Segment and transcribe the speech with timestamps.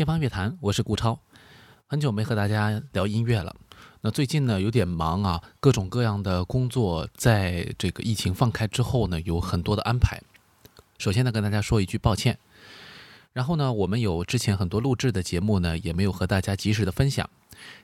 [0.00, 1.18] 天方乐坛，我是顾超，
[1.86, 3.54] 很久没和大家聊音乐了。
[4.00, 10.18] 那最近呢有点忙啊，各种各样的工作，在这个疫情放开之后呢，有很多的安排。
[10.96, 12.38] 首先呢，跟大家说一句抱歉。
[13.34, 17.28] 然后呢，我们有之前很多录制的节目呢，也没有和大家及时的分享。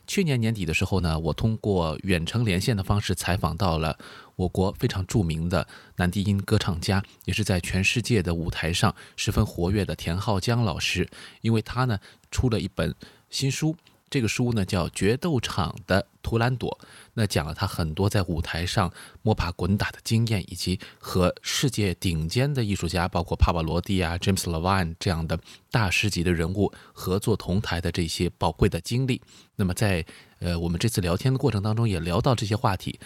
[0.07, 3.99] 去年年底的时候呢，我通过远程连线的方式采访到了
[4.37, 5.67] 我国非常著名的
[5.97, 11.09] 男低音歌唱家，也是在全世界的舞台上十分活跃的田浩江老师，
[11.41, 11.99] 因为他呢
[12.31, 12.95] 出了一本
[13.31, 13.77] 新书。
[14.09, 16.79] 这个书呢叫《决斗场的图兰朵》，
[17.15, 25.39] 那讲了他很多在舞台上摸爬滚打的经验，以及和世界顶尖的艺术家，包括帕瓦罗蒂啊、James Levine 这样的
[25.73, 29.21] 大师级的人物合作同台的这些宝贵的经历。
[29.57, 30.07] 那么在
[30.39, 33.01] 呃我们这次聊天的过程当中，也聊到这些话题。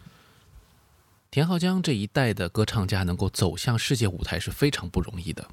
[1.30, 5.48] 田浩江这一代的歌唱家能够走向世界舞台是非常不容易的。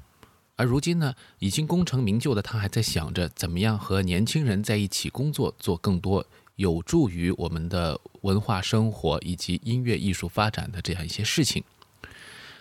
[0.58, 11.62] 而如今呢，已经功成名就的他，还在想着怎么样和年轻人在一起工作，做更多有助于我们的文化生活以及音乐艺术发展的这样一些事情。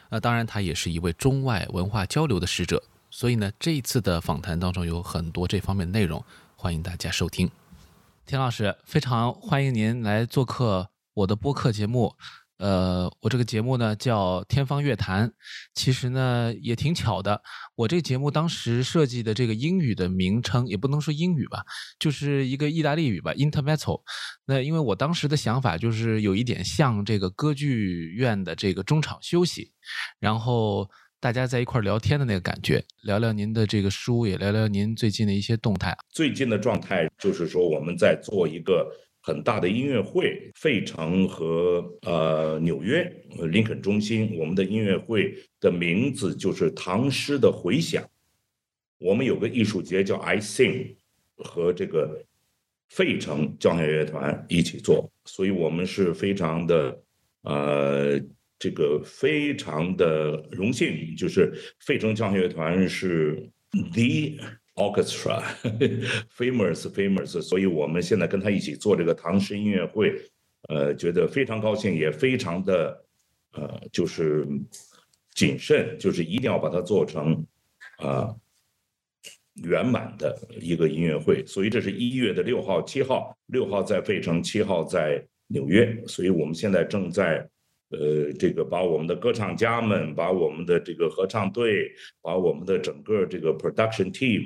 [0.09, 6.23] 那当然，他也是一位中外文化交流的使者，所以呢，这一次的访谈当中有很多这方面的内容，
[6.55, 7.49] 欢迎大家收听。
[8.27, 12.13] 田老师，非常欢迎您来做客我的播客节目。
[12.57, 15.29] 呃，我这个节目呢叫《天方乐坛》，
[15.75, 17.39] 其实呢也挺巧的。
[17.75, 21.63] 我这个节目当时设计的这个英语的名称，也不能说英语吧，
[21.99, 24.01] 就是一个意大利语吧，Intermezzo。
[24.45, 29.71] 那因为我当时的想法就是有一点像这个歌剧院的这个中场休息，
[30.19, 30.89] 然后
[31.19, 35.95] 大家在一块聊天的那个感觉，聊聊您的这个书，也聊聊您最近的一些动态。
[36.09, 38.87] 最近的状态就是说，我们在做一个。
[39.27, 43.13] 很大的音乐会，费城和呃纽约
[43.51, 48.01] 林肯中心，我们的音乐会的名字就是唐诗的回响。
[48.99, 50.95] 我们有个艺术节叫 I Sing，
[51.35, 52.23] 和这个
[52.87, 56.97] 费城交响乐团一起做，所以我们是非常的
[57.41, 58.17] 呃
[58.57, 63.51] 这个非常的荣幸，就是费城交响乐团是
[63.93, 64.41] the。
[64.77, 70.13] Orchestra，famous，famous， 所以我们现在跟他一起做这个唐诗音乐会，
[70.69, 73.03] 呃，觉得非常高兴，也非常的，
[73.51, 74.47] 呃，就是
[75.33, 77.45] 谨慎，就是一定要把它做成
[77.97, 78.33] 啊
[79.55, 81.45] 圆满的一个音乐会。
[81.45, 86.01] 所以这是一月的六号、七号，六号在费城，七号在纽约。
[86.07, 87.47] 所以我们现在正在。
[87.89, 91.89] 呃，这个把我们的歌唱家们，把我们的这个合唱队，
[92.21, 94.43] 把我们的整个这个 production team，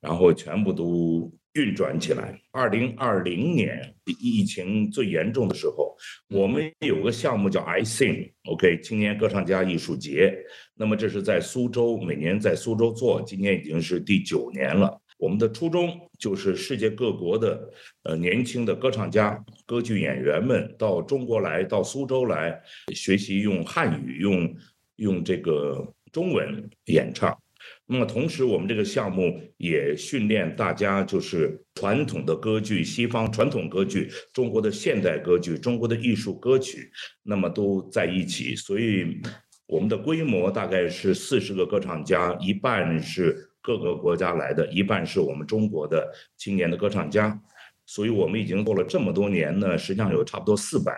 [0.00, 2.36] 然后全部都运转起来。
[2.50, 5.96] 二零二零年疫情最严重的时候，
[6.30, 10.36] 我们有个项目叫 I Sing，OK，青年歌唱家艺术节。
[10.74, 15.00] 那么这是在苏州，每年在苏州做，今年已经是第九年了。
[15.20, 17.70] 我们的初衷就是世界各国的
[18.04, 22.58] 呃年轻的歌唱家、歌剧演员们到中国来，到苏州来
[22.94, 24.56] 学习用汉语、用
[24.96, 27.36] 用这个中文演唱。
[27.84, 36.90] 那么同时，我们这个项目也训练大家，就是传统的歌剧、西方传统歌剧、中国的现代歌剧、中国的艺术歌曲，
[37.22, 38.56] 那么都在一起。
[38.56, 39.20] 所以
[39.66, 43.49] 我们的规模大概是四十个歌唱家，一半是。
[43.62, 47.38] 各个国家来的一半是我们中国的青年的歌唱家，
[47.86, 50.96] 所以我们已经做了这么多年呢，实际上有差不多四百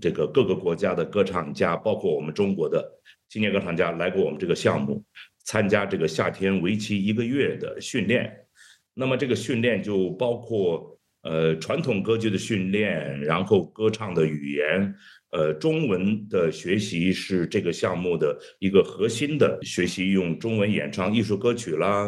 [0.00, 2.88] 这个各个国家的歌唱家，包括我们中国的
[3.28, 5.02] 青年歌唱家来过我们这个项目，
[5.44, 8.46] 参加这个夏天为期一个月的训练。
[8.94, 14.94] 那么这个训练就包括呃传统歌剧的训练，然后歌唱的语言。
[15.30, 22.04] 呃，中文的学习是这个项目的一个核心的学习，用中文演唱艺术歌曲啦，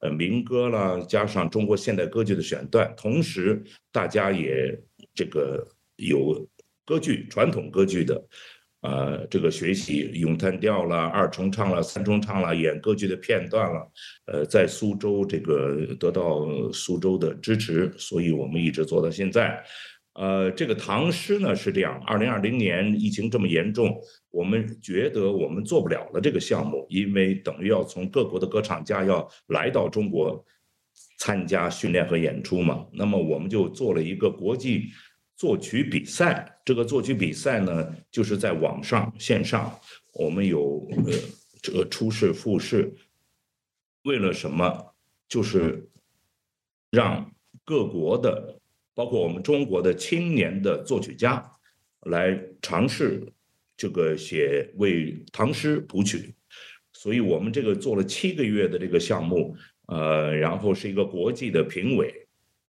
[0.00, 3.62] 呃，民歌啦，加上中国现代歌剧的选段，同时
[3.92, 4.74] 大家也
[5.14, 5.62] 这个
[5.96, 6.48] 有
[6.86, 8.24] 歌剧传统歌剧的，
[8.80, 13.92] 呃，这个学习咏叹调啦，二重唱啦，三重唱啦，演歌剧的片段了，
[14.24, 19.62] 呃，在苏州这个得到苏州的支持，所以我们一直做到现在。
[20.14, 24.00] 呃，这个唐诗呢是这样，二零二零年疫情这么严重，
[24.30, 30.44] 我们觉得我们做不了了这个项目，因为等于要从各国的歌唱家要来到中国，
[31.18, 32.86] 参加训练和演出嘛。
[32.92, 34.90] 那么我们就做了一个国际
[35.36, 36.50] 作曲比赛。
[36.64, 39.78] 这个作曲比赛呢，就是在网上线上，
[40.14, 41.12] 我们有呃
[41.60, 42.94] 这个初试、复试。
[44.04, 44.94] 为了什么？
[45.26, 45.88] 就是
[46.90, 47.32] 让
[47.64, 48.60] 各国的，
[48.94, 51.44] 包括我们中国的青年的作曲家，
[52.02, 53.26] 来尝试
[53.76, 56.34] 这个写为唐诗谱曲。
[56.92, 59.54] 所以我们这个做了七个月的这个项目，
[59.88, 62.14] 呃，然后是一个国际的评委，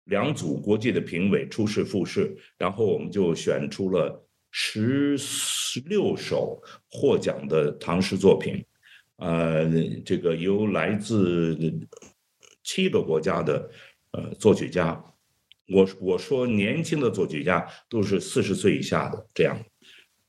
[0.04, 5.16] 两组国际的评委初试、复试，然后我们就选出了十
[5.86, 6.60] 六首
[6.90, 8.64] 获奖的唐诗作品，
[9.16, 9.70] 呃，
[10.04, 11.56] 这个由来自
[12.64, 13.70] 七个国家的
[14.12, 15.00] 呃作曲家，
[15.68, 19.58] 我我说年轻的作曲家都是四十岁以下的这样。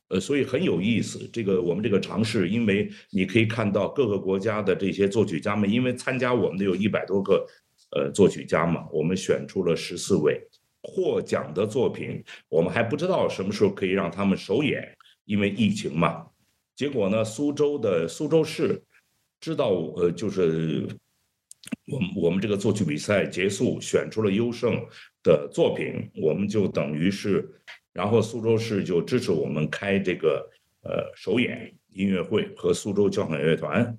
[0.07, 1.27] 呃，所以很有意思。
[1.33, 7.43] 这个我们这个尝试，因为你可以看到各个国家的这些作曲家们，因为参加我们的有一百多个，
[7.89, 10.39] 呃，作曲家嘛，我们选出了十四位
[10.83, 12.23] 获奖的作品。
[12.49, 14.95] 我们还不知道什么时候可以让他们首演，
[15.25, 16.27] 因为疫情嘛。
[16.75, 18.79] 结果呢，苏州的苏州市
[19.39, 20.87] 知道，呃，就是
[21.87, 24.79] 我们我们这个作曲比赛结束，选出了优胜
[25.25, 27.45] 的作品，我们就等于是。
[27.91, 30.45] 然后苏州市就支持我们开这个
[30.83, 33.97] 呃首演音乐会和苏州交响乐团，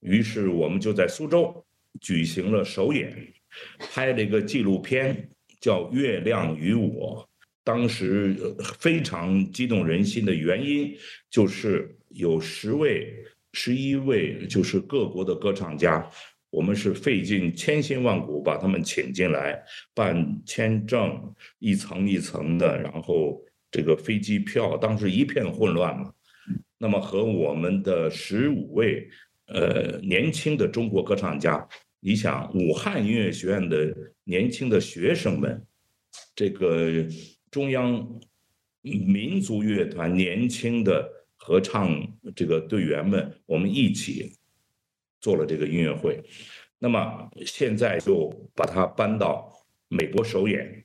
[0.00, 1.64] 于是我们就在苏州
[2.00, 3.12] 举行了首演，
[3.78, 5.28] 拍了一个纪录片
[5.60, 7.28] 叫《月亮与我》。
[7.64, 8.36] 当时
[8.78, 10.96] 非常激动人心的原因，
[11.28, 13.12] 就是有十位、
[13.52, 16.08] 十一位，就是各国的歌唱家。
[16.52, 19.58] 我们是费尽千辛万苦把他们请进来，
[19.94, 26.12] 办签证，一层一层的，然后这个飞机票，当时一片混乱嘛。
[26.76, 29.08] 那么和我们的十五位
[29.46, 31.66] 呃年轻的中国歌唱家，
[32.00, 35.66] 你想武汉音乐学院的年轻的学生们，
[36.36, 37.06] 这个
[37.50, 38.06] 中央
[38.82, 41.08] 民族乐团年轻的
[41.38, 41.98] 合唱
[42.36, 44.36] 这个队员们，我们一起。
[45.22, 46.22] 做了这个音乐会，
[46.78, 49.50] 那么现在就把它搬到
[49.88, 50.84] 美国首演。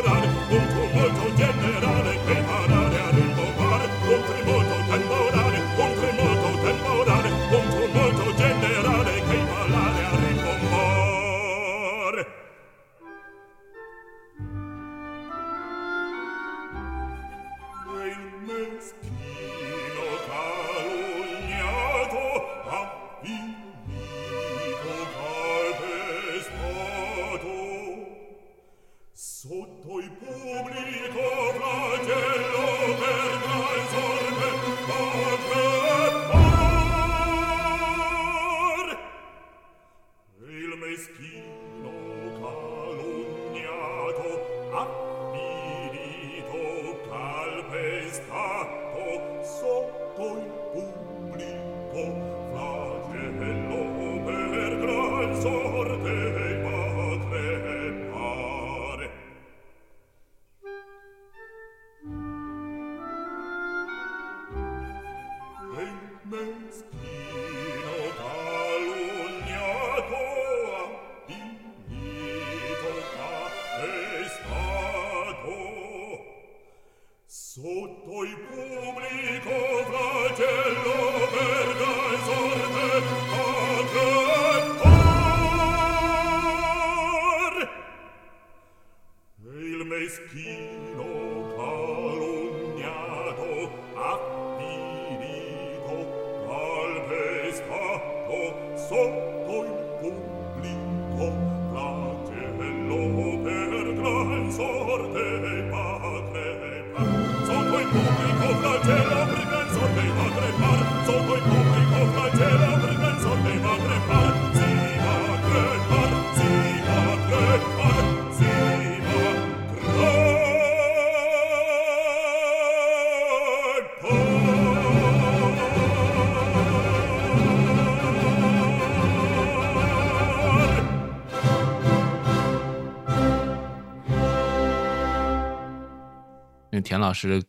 [136.91, 137.41] 田老师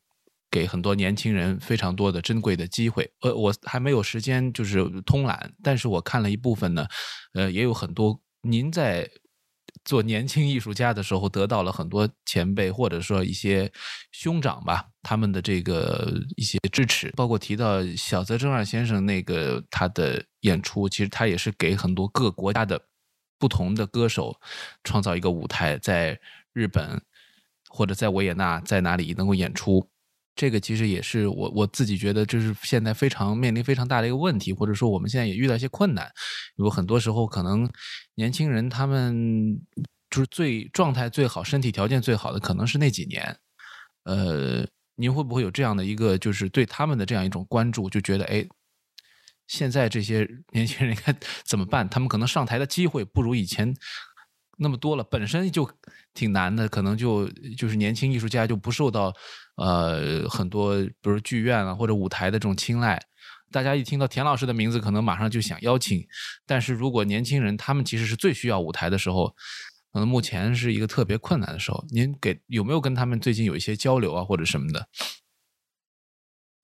[0.48, 6.86] 给很多年轻人非常多的珍贵的机会，呃，我还没有时间就是通览，但是我看了一部分呢，
[7.34, 9.10] 呃，也有很多您在
[9.84, 13.68] 做年轻艺术家的时候得到了很多前辈或者说一些
[14.12, 22.80] 兄长吧，他们的这个一些支持，包括提到小泽征尔先生那个他的演出，其实他也是给很多各国家的
[23.40, 24.40] 不同的歌手
[24.84, 26.20] 创造一个舞台，在
[26.52, 27.02] 日本。
[27.74, 29.88] 或者在维也纳，在哪里能够演出，
[30.36, 36.06] 这个其实也是我我自己觉得，这是现在非常面临非常大的一个问题，或者说我们现在也遇到一些困难。
[36.56, 37.66] 有很多时候，可能
[38.14, 39.58] 年轻人他们
[40.10, 43.34] 就是最状态最好、身体条件最好的，可能是那几年。
[44.04, 48.46] 呃，您会不会有这样的一个，就是对他们的这样一种关注，就觉得哎，
[49.46, 51.14] 现在这些年轻人该
[51.46, 51.88] 怎么办？
[51.88, 53.74] 他们可能上台的机会不如以前。
[54.58, 55.68] 那么多了，本身就
[56.14, 59.12] 挺难的，可能就就是年轻艺术家就不受到
[59.56, 63.00] 呃很多，比如剧院啊或者舞台的这种青睐。
[63.50, 66.02] 大家一听到田老师的名字，可能马上就想邀请。
[66.46, 69.28] 但是如果年轻人他们其实是最需要舞台的时候，
[69.92, 71.84] 可能目前是一个特别困难的时候。
[71.90, 74.88] 您给有没有跟他们最近有一些交流啊，或者什么的？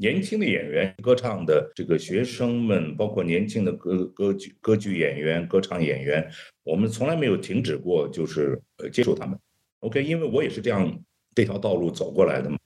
[0.00, 6.24] 年轻的演员、歌唱的这个学生们，包括年轻的歌歌剧歌剧演员、歌唱演员，
[6.68, 9.38] 我们从来没有停止过，就是呃接触他们。
[9.80, 11.02] OK，因为我也是这样
[11.34, 12.58] 这条道路走过来的嘛。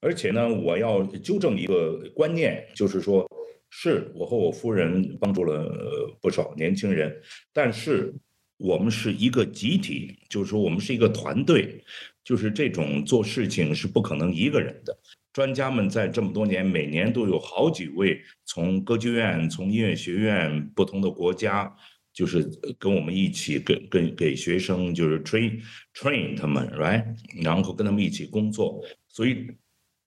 [0.00, 3.26] 而且呢，我要纠正一个观念，就是说，
[3.70, 7.10] 是我和我夫人帮助了不少年轻人，
[7.54, 8.12] 但是
[8.58, 11.82] 我们是一个集体，就是说我们是一个团队，
[12.22, 14.94] 就是这种做事情是不可能一个人的。
[15.32, 21.74] 专家们在这么多年，每年都有好几位从歌剧院、从音乐学院不同的国家，
[22.12, 25.60] 就是跟我们一起，跟跟给学生就是 train
[25.94, 27.04] train 他们，right，
[27.42, 28.82] 然后跟他们一起工作。
[29.08, 29.46] 所以，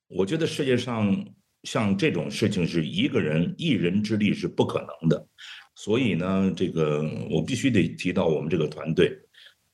[0.08, 1.26] 我觉得世界上
[1.64, 5.28] 像这种事情是一个人一人之力是不可能的。
[5.76, 9.18] 所以呢，这个我必须得提到我们这个团队。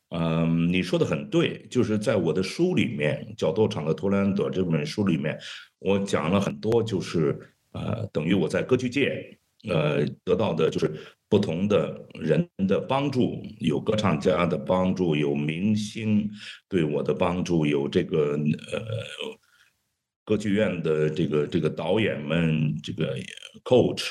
[0.09, 5.37] 嗯，你说的很对，就是在我的书里面《角斗场的图兰朵》这本书里面，
[5.79, 7.39] 我讲了很多，就是
[7.71, 10.91] 呃，等于我在歌剧界，呃，得到的就是
[11.29, 16.29] 不同的人的帮助，有歌唱家的帮助，有明星
[16.67, 18.33] 对我的帮助，有这个
[18.71, 18.81] 呃，
[20.25, 23.15] 歌剧院的这个这个导演们，这个
[23.63, 24.09] coach。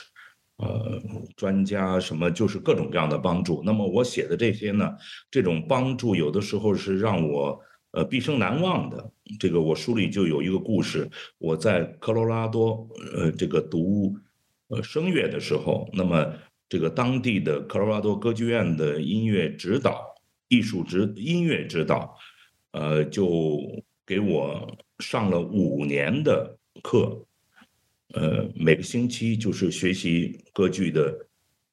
[0.62, 1.02] 呃，
[1.36, 3.62] 专家什么就是各种各样的帮助。
[3.64, 4.94] 那么我写的这些呢，
[5.30, 7.58] 这种帮助有的时候是让我
[7.92, 9.10] 呃毕生难忘的。
[9.38, 14.14] 这个我书里就有一个故事，我在科罗拉多呃这个读
[14.70, 16.34] 呃声乐的时候，那么
[16.68, 20.02] 这个当地的科罗拉多歌剧院的音乐指导、
[20.48, 22.16] 艺术指音乐指导，
[22.72, 23.60] 呃，就
[24.06, 27.24] 给我上了五年的课。
[28.14, 31.14] 呃，每个星期就是学习歌剧的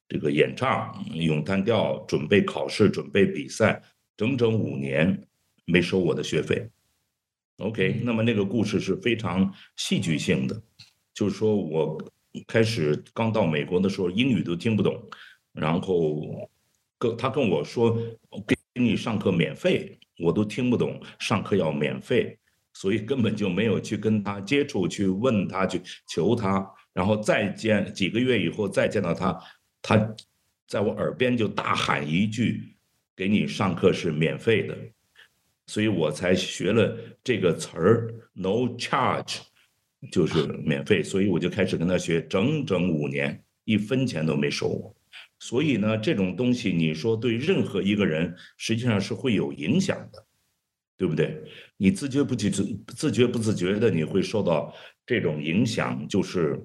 [0.08, 3.82] 这个演唱、咏叹调，准备考试、准备比赛，
[4.16, 5.24] 整整五年。
[5.70, 6.66] 没收我的学费。
[7.58, 10.62] OK，那么那个故事是非常戏剧性的，
[11.12, 12.02] 就是说我
[12.46, 15.02] 开始刚到美国的时候，英语都听不懂，
[15.52, 16.48] 然后
[16.98, 17.98] 跟他跟我说
[18.46, 22.38] 给你上课免费，我都听不懂，上课要免费，
[22.74, 29.38] 所以根本就没有去跟他接触，去问他，去求他，然后再见几个月以后再见到他，
[29.82, 30.14] 他
[30.66, 32.76] 在我耳边就大喊一句
[33.16, 34.76] ：“给你上课是免费的。”
[35.66, 39.40] 所以我才学了这个词儿，no charge，
[40.10, 41.02] 就是免费。
[41.02, 44.94] 所以我就开始跟他学，整整五年，一分钱都没收我。
[45.38, 50.24] 所以呢，这种东西你说对任何一个人，实际上是会有影响的，
[50.96, 51.42] 对不对？
[51.76, 52.50] 你自觉不自
[52.88, 54.74] 自觉不自觉的，你会受到
[55.06, 56.06] 这种影响。
[56.08, 56.60] 就是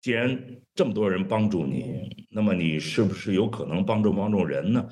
[0.00, 0.42] 既然
[0.74, 4.88] 这么多人帮助你，那么你是不是有可能帮助帮助人呢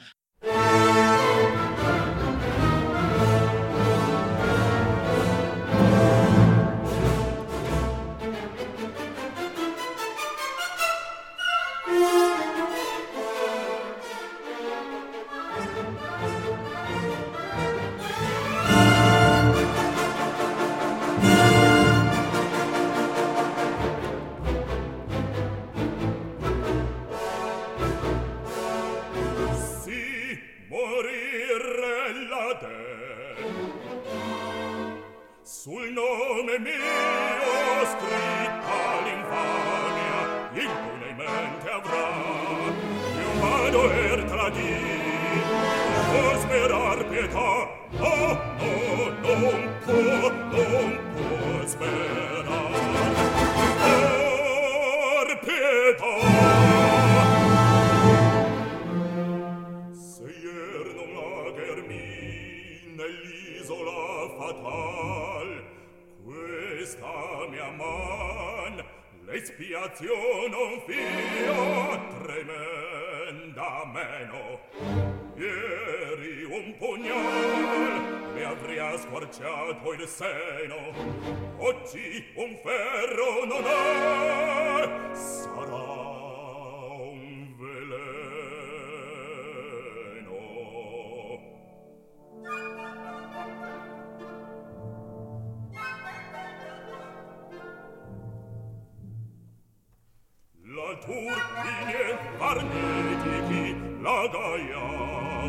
[101.05, 102.03] turpine
[102.51, 103.65] armetici
[104.05, 104.87] la gaia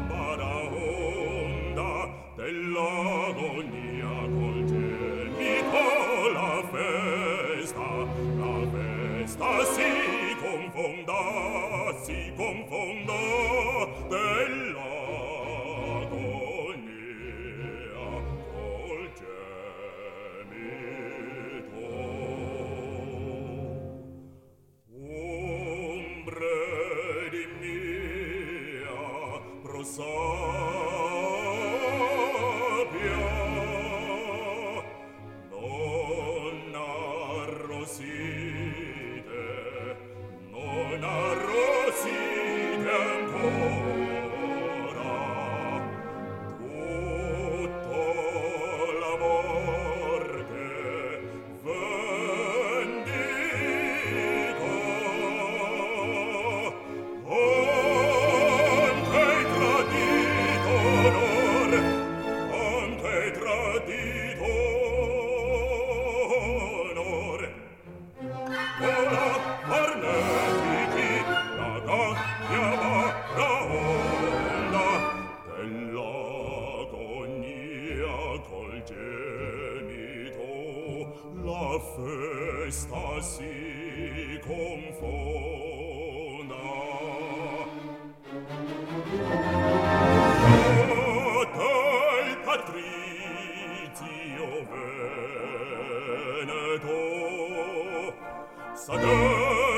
[0.09, 0.52] bara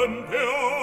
[0.06, 0.75] Herren der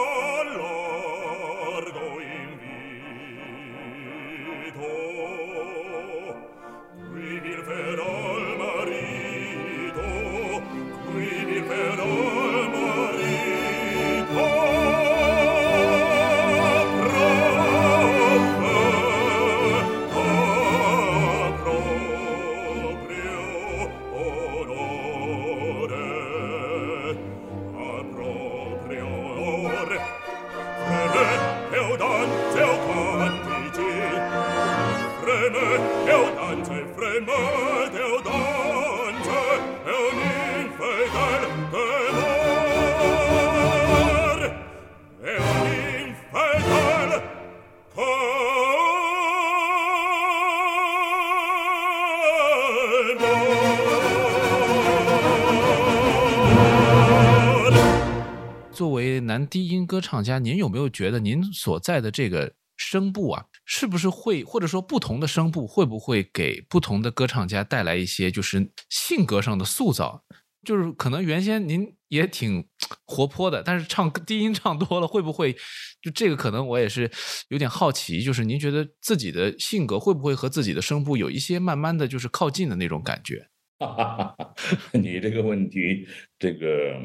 [60.03, 70.25] 唱家，您有没有觉得您所在的这个声部啊，是不是会或者说不同的声部会不会给不同的歌唱家带来一些就是性格上的塑造？
[70.65, 72.67] 就是可能原先您也挺
[73.07, 75.57] 活泼的，但是唱低音唱多了，会不会
[76.01, 77.11] 就这个可能我也是
[77.49, 83.49] 有点好奇，就是您觉得自己的性格会不会和自己的声部有一些慢慢的就是靠近的那种感觉？
[84.93, 86.07] 你这个问题，
[86.39, 86.97] 这个。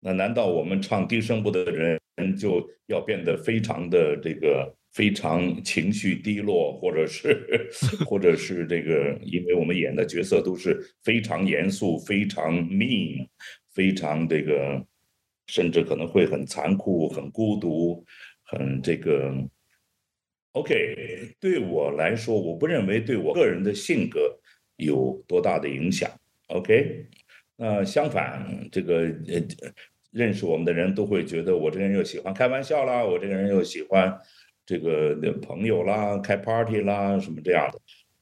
[0.00, 2.00] 那难道我们唱低声部的人
[2.36, 7.68] 就要变得非常的这个非常情绪低落，或者是
[8.06, 9.18] 或者是这个？
[9.22, 13.26] 因为我们演的角色都是非常严肃、非常 mean、
[13.74, 14.84] 非常这个，
[15.46, 18.04] 甚至可能会很残酷、很孤独、
[18.44, 19.34] 很这个。
[20.52, 24.36] OK，对我来说，我不认为对我个人的性格
[24.76, 26.10] 有多大的影响。
[26.48, 27.06] OK。
[27.60, 29.42] 那相反，这个呃，
[30.10, 34.18] 认识我们的人都会觉得我这个人又喜欢开玩笑啦，我这个人又喜欢
[34.64, 37.78] 这个朋友啦，开 party 啦，什么这样的。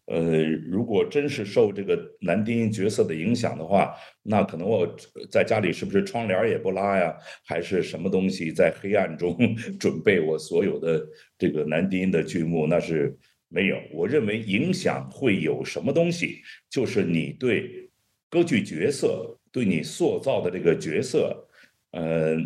[0.07, 4.87] 呃，如果真是受这个男低音角色的影响的话，那可能我
[5.31, 9.37] 在家里是不是窗帘也不拉呀，还是什么东西在黑暗中
[9.81, 11.05] 准备我所有的
[11.37, 12.67] 这个男低音的剧目？
[12.67, 13.17] 那是
[13.49, 13.77] 没有。
[13.93, 17.85] 我认为影响会有什么东西，就是你对。
[18.29, 21.46] 歌剧角色对你塑造的这个角色，
[21.93, 22.37] 呃，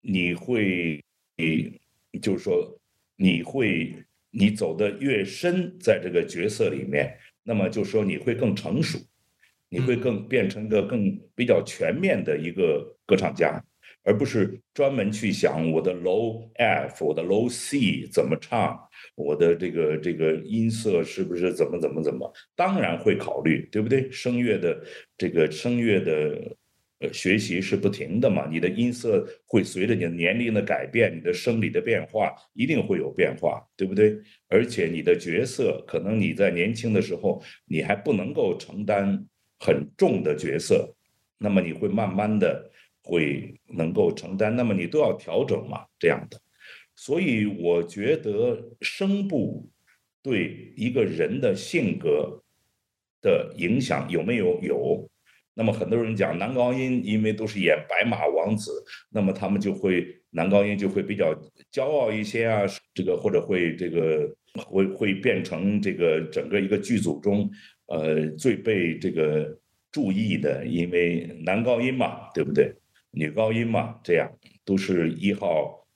[0.00, 1.02] 你会，
[1.36, 1.78] 你
[2.20, 2.78] 就是说，
[3.16, 3.94] 你会，
[4.30, 8.98] 你走的越深，在这个角色里面，那么就说你会更成熟，
[9.68, 13.62] 你会更变成一个更比较全面的一个歌唱家。
[14.08, 18.78] 而不是专门去想我的 low F，我的 low C 怎么唱，
[19.16, 22.32] 我的这个这个音色是不是怎么怎么怎么？
[22.54, 24.08] 当然会考虑，对不对？
[24.12, 24.80] 声乐的
[25.18, 26.56] 这个声乐的
[27.00, 34.18] 呃学习是不停的嘛，你的音色会随着你的年龄的改变，你的生理的变化一定会有变化，对不对？
[34.48, 39.26] 而且你的角色可能你在年轻的时候你还不能够承担
[39.58, 40.94] 很重的角色，
[41.38, 42.70] 那么你会慢慢的。
[43.08, 46.36] 会能够承担，那么你都要调整嘛，这样的。
[46.96, 49.70] 所以我觉得声部
[50.20, 52.42] 对一个人的性格
[53.22, 55.08] 的影响有没有有？
[55.58, 58.70] 那么很多人讲男高音，因为都是演白马王子，
[59.10, 61.34] 那么他们就会男高音就会比较
[61.72, 64.30] 骄傲一些啊，这个或者会这个
[64.66, 67.50] 会会变成这个整个一个剧组中
[67.86, 69.58] 呃最被这个
[69.90, 72.74] 注意的，因为男高音嘛，对不对？
[73.12, 74.30] 女高音嘛，这样
[74.62, 75.86] 都是一号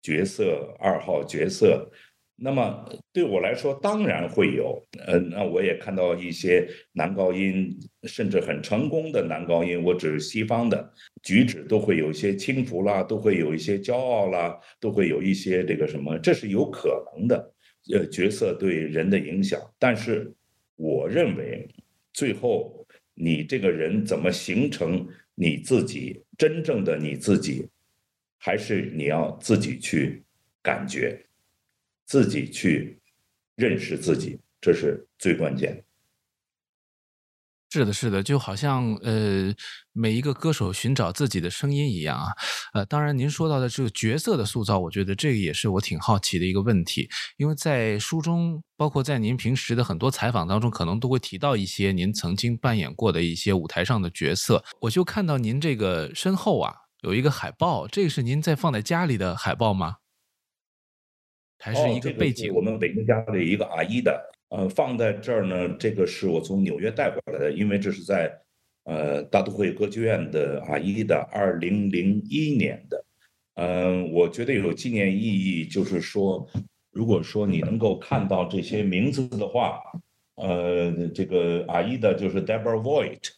[0.00, 1.90] 角色、二号角色。
[2.36, 4.82] 那么对我来说，当然会有。
[5.06, 10.92] 呃，那我也看到一些男高音，甚至很成功的男高音，我指西方的
[11.22, 17.52] 举止都会有一些轻浮啦，都会有一些骄傲啦，都会有一些这个什么，这是有可能的。
[17.92, 20.32] 呃，角色对人的影响，但是
[20.76, 21.68] 我认为，
[22.12, 25.06] 最后你这个人怎么形成？
[25.34, 27.66] 你自己真正的你自己，
[28.36, 30.22] 还是你要自己去
[30.62, 31.18] 感觉，
[32.12, 33.00] 自己去
[33.56, 35.82] 认识自己，这是最关键的。
[37.70, 39.50] 是的，是的，就好像呃，
[39.92, 42.26] 每一个歌手寻找自己的声音一样啊。
[42.74, 47.08] 呃，当然，您说到的这个角色的塑造，我觉得这个也是我挺好奇的一个问题。
[47.38, 54.62] 因为在书中，包括在您平时的很多采访当中，可能都会提到一些您曾经扮演过的一些舞台上的角色。
[54.82, 59.96] 我就看到您这个身后啊，有一个海报，这个是您在放在家里的海报吗？
[61.62, 62.52] 还是一个背景？
[62.52, 64.20] 我们北京家里一个阿姨的。
[64.48, 68.30] 呃，放在这儿呢，这个是我从纽约带过来的，因为这是在，
[68.84, 73.02] 呃，大都会歌剧院的阿姨的二零零一年的，
[73.54, 76.46] 嗯，我觉得有纪念意义，就是说，
[76.90, 79.80] 如果说你能够看到这些名字的话，
[80.34, 83.30] 呃，这个阿姨的就是 Deborah Voigt，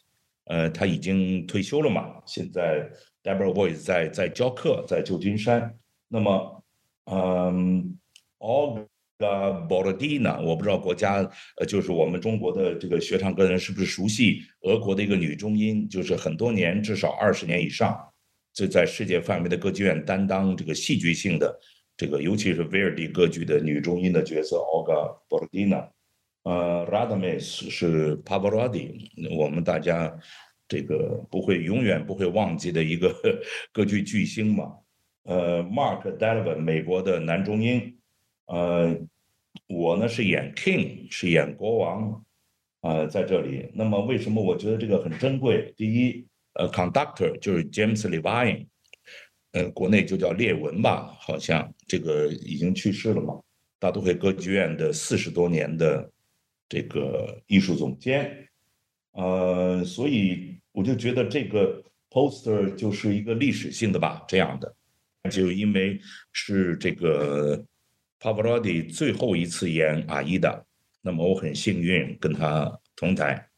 [0.46, 2.90] 呃，她已经退休了嘛，现在
[3.22, 5.72] Deborah Voigt 在在教课，在旧金山，
[6.08, 6.64] 那么，
[7.04, 7.96] 嗯
[8.38, 8.86] ，All。
[9.18, 11.22] 呃 b o r d i n a 我不知道国家，
[11.58, 17.96] 呃，就是我们中国的这个学唱歌人是不是熟悉俄国的一个女中音，就是很多年，至少二十年以上，
[18.52, 21.58] 就在世界范围的歌剧院担当这个戏剧性的
[21.96, 25.88] 这个，尤其是威尔第歌剧的女中音的角色，Olga Borodina
[26.42, 30.12] 呃，Radames 是 Pavarotti，我们大家
[30.66, 33.14] 这个不会永远不会忘记的一个
[33.72, 34.72] 歌剧巨星嘛。
[35.22, 37.96] 呃，Mark Delavan 美国的男中音，
[38.46, 38.96] 呃，
[39.68, 42.24] 我呢是演 King，是演国王，
[42.82, 43.70] 呃，在这里。
[43.74, 45.72] 那么为什么我觉得这个很珍贵？
[45.76, 48.66] 第一，呃，Conductor 就是 James Levine，
[49.52, 53.40] 呃，国内就叫列文吧，好像这个已经去世了嘛。
[53.78, 56.10] 大都会歌剧院的四十多年的
[56.68, 58.48] 这个艺术总监，
[59.12, 64.74] 呃，所以我就觉得这个 poster 就是一个历史性的吧，这样的，
[65.30, 66.00] 就因为
[66.32, 67.62] 是这个
[68.24, 70.64] Pavarotti 最后一次演阿依达，
[71.02, 73.50] 那么我很幸运跟他同台。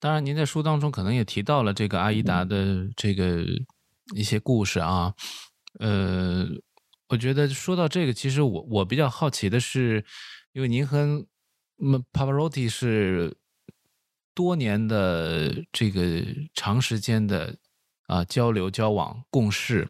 [0.00, 3.44] 当然，您在书当中可能也提到了这个阿依达的这个
[4.16, 5.14] 一些故事啊，
[5.78, 6.48] 呃。
[7.10, 10.04] 我觉得说到这个，其实我我比较好奇的是，
[10.52, 11.24] 因为您和
[12.12, 13.34] Pavarotti 是
[14.34, 17.56] 多年的这个长时间的
[18.08, 19.88] 啊交流交往共事，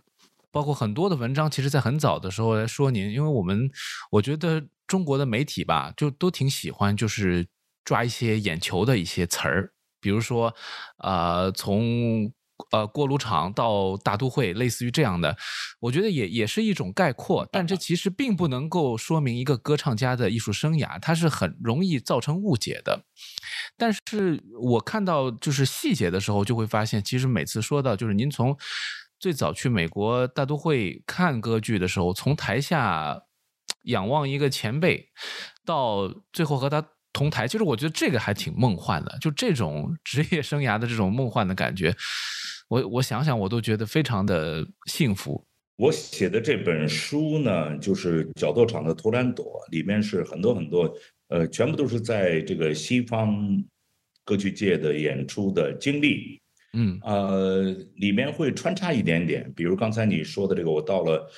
[0.50, 3.70] 包括很多的文章，其实在很早的时候来说您，因为我们
[4.10, 7.46] 我觉得中国的媒体吧，就都挺喜欢就是
[7.84, 10.54] 抓一些眼球的一些词儿，比如说
[10.98, 12.32] 啊从。
[12.72, 15.36] 呃，锅炉厂到大都会，类似于这样的，
[15.78, 23.04] 我觉得也也是一种概括，但这其实并不能够说明一个歌唱家的艺术生涯，它是很容易造成误解的。
[23.76, 28.56] 但是我看到就是细节的时候，就会发现，其实每次说到就是您从
[29.18, 33.20] 最早去美国大都会看歌剧的时候，从台下
[33.82, 35.08] 仰望一个前辈，
[35.64, 41.94] 到最后和他同台，其实我觉得这个还挺梦幻的，就这种 职业生涯的这种梦幻的感觉。
[42.68, 45.44] 我我想想，我都觉得非常的幸福。
[45.76, 50.92] 我写的这本书呢，就是《角斗场的图兰朵》，里面是很多很多，
[51.28, 53.64] 呃，全部都是在这个西方
[54.24, 56.40] 歌剧界的演出的经历。
[56.78, 57.62] 嗯，呃，
[57.96, 61.30] 里面会穿插一点点，比如刚才你说的这个，我到了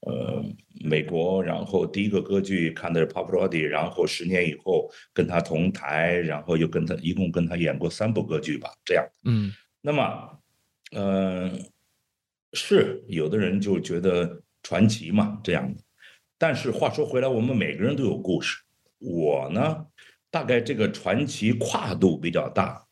[0.00, 0.44] 呃
[0.84, 9.06] 美国，然后第一个歌剧看的是 Pavarotti，然后十年以后跟他同台，然后又跟他一共跟他演过三部歌剧吧，这样。
[9.24, 10.36] 嗯，那么。
[10.92, 11.48] 呃，
[12.52, 15.80] 是有的人就觉得传奇嘛这样的，
[16.36, 18.58] 但是话说回来，我们每个人都有故事。
[18.98, 19.86] 我呢，
[20.32, 22.84] 大概这个传奇跨度比较大，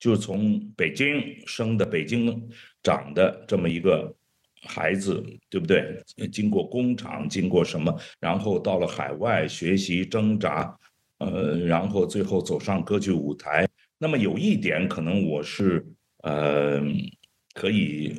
[0.00, 2.50] 就从北京生的、北京
[2.82, 4.12] 长的这么一个
[4.62, 6.02] 孩子，对不对？
[6.32, 10.76] 经过工厂，经过什么，然后到了海外学习挣扎，
[11.18, 13.68] 呃，然后最后走上歌剧舞台。
[13.98, 15.86] 那么有一点，可能我是。
[16.22, 16.82] 呃，
[17.54, 18.14] 可以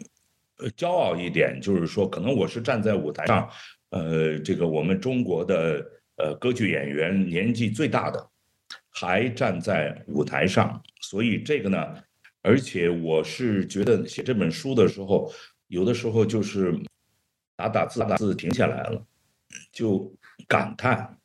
[0.75, 3.47] 骄傲一点，就是说，可能我是站在舞台上，
[3.91, 5.85] 呃，这个我们中国的
[6.17, 8.30] 呃歌剧演员年纪最大的，
[8.91, 11.95] 还站在舞台上，所以这个呢，
[12.41, 15.31] 而且我是觉得写这本书的时候，
[15.67, 16.77] 有的时候就是
[17.55, 19.03] 打打字打字停下来了，
[19.71, 20.13] 就
[20.47, 21.17] 感叹，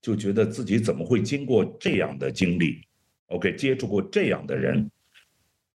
[0.00, 2.80] 就觉得自己怎么会经过这样的经历
[3.26, 4.90] ，OK，接触过这样的人。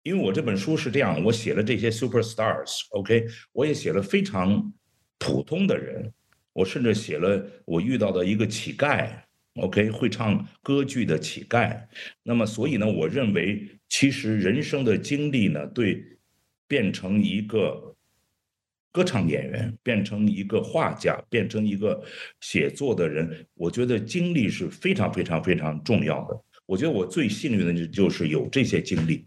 [0.03, 4.73] 因为我这本书是这样，我写了这些 super stars，OK，我也写了非常
[5.19, 6.13] 普通的人，
[6.53, 9.11] 我甚至写了我遇到的一个乞丐
[9.57, 11.81] ，OK，会唱歌剧的乞丐。
[12.23, 16.03] 那么，所以呢，我认为其实人生的经历呢，对
[16.69, 17.95] 变成一个
[18.93, 22.03] 歌唱演员，变成一个画家，变成一个
[22.41, 26.43] 写作的人，我觉得经历是非常非常非常重要的。
[26.65, 29.27] 我觉得我最幸运的就就是有这些经历。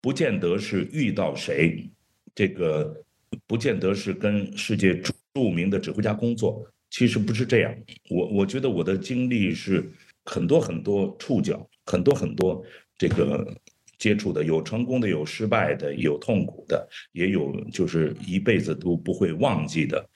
[0.00, 1.90] 不见得是遇到谁，
[2.34, 3.02] 这个
[3.46, 5.00] 不见得是跟世界
[5.34, 6.64] 著名的指挥家工作，
[6.96, 7.76] 其实不是这样。
[8.08, 9.84] 我我觉得我的经历是
[10.24, 12.64] 很多很多触角，很多很多
[12.96, 13.54] 这个
[13.98, 20.08] 接触的，有成功的，有失败的，有痛苦的，也有就是一辈子都不会忘记的，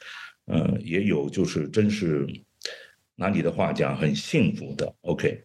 [0.47, 2.27] 嗯，也有就是真是
[3.15, 4.95] 拿你的话讲很幸福的。
[5.03, 5.45] OK，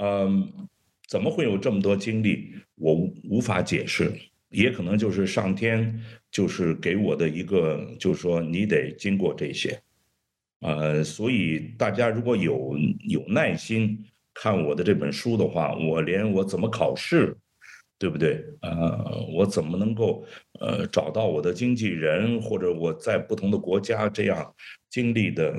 [0.00, 0.68] 嗯。
[1.08, 2.54] 怎么会有这么多经历？
[2.76, 2.94] 我
[3.28, 4.10] 无法解释，
[4.48, 9.78] 也可能就是上天就是给我的一个，就是说你得经过这些，
[10.62, 12.76] 呃，所以大家如果有
[13.08, 17.36] 有耐心看我的这本书的话，我连我怎么考试，
[17.98, 18.42] 对不对？
[18.62, 20.24] 呃，我怎么能够
[20.60, 24.54] 呃找到我的经纪人，或者我在不同的国家这样
[24.88, 25.52] 经历的。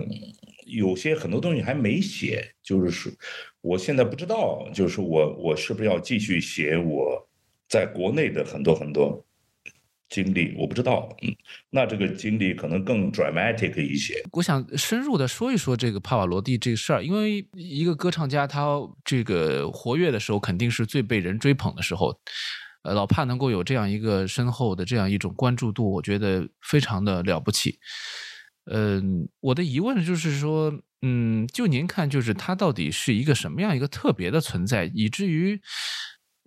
[0.65, 3.11] 有些很多东西还没写，就是说
[3.59, 7.27] 我现在不知道，就是我我是不是要继续写我
[7.67, 9.21] 在国内的很多很多
[10.13, 11.35] 经历，我不知道，嗯，
[11.71, 14.21] 那这个经历可能更 dramatic 一些。
[14.31, 22.15] 我想深入的说一说这个帕瓦罗蒂这个事儿，因为一个歌唱家他这个活跃的时候，肯定是最被人追捧的时候。
[22.83, 27.79] 呃，老帕能够有这样一个深厚的这样一种关注度，我觉得非常的了不起。
[28.65, 35.61] 嗯，我的疑问就是说，嗯，就您看，就是他到底是一个什么样一个特别的存在，以至于，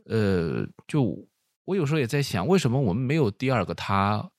[0.05, 1.27] 呃，就
[1.67, 4.31] 我有时候也在想，为什么我们没有第二个他？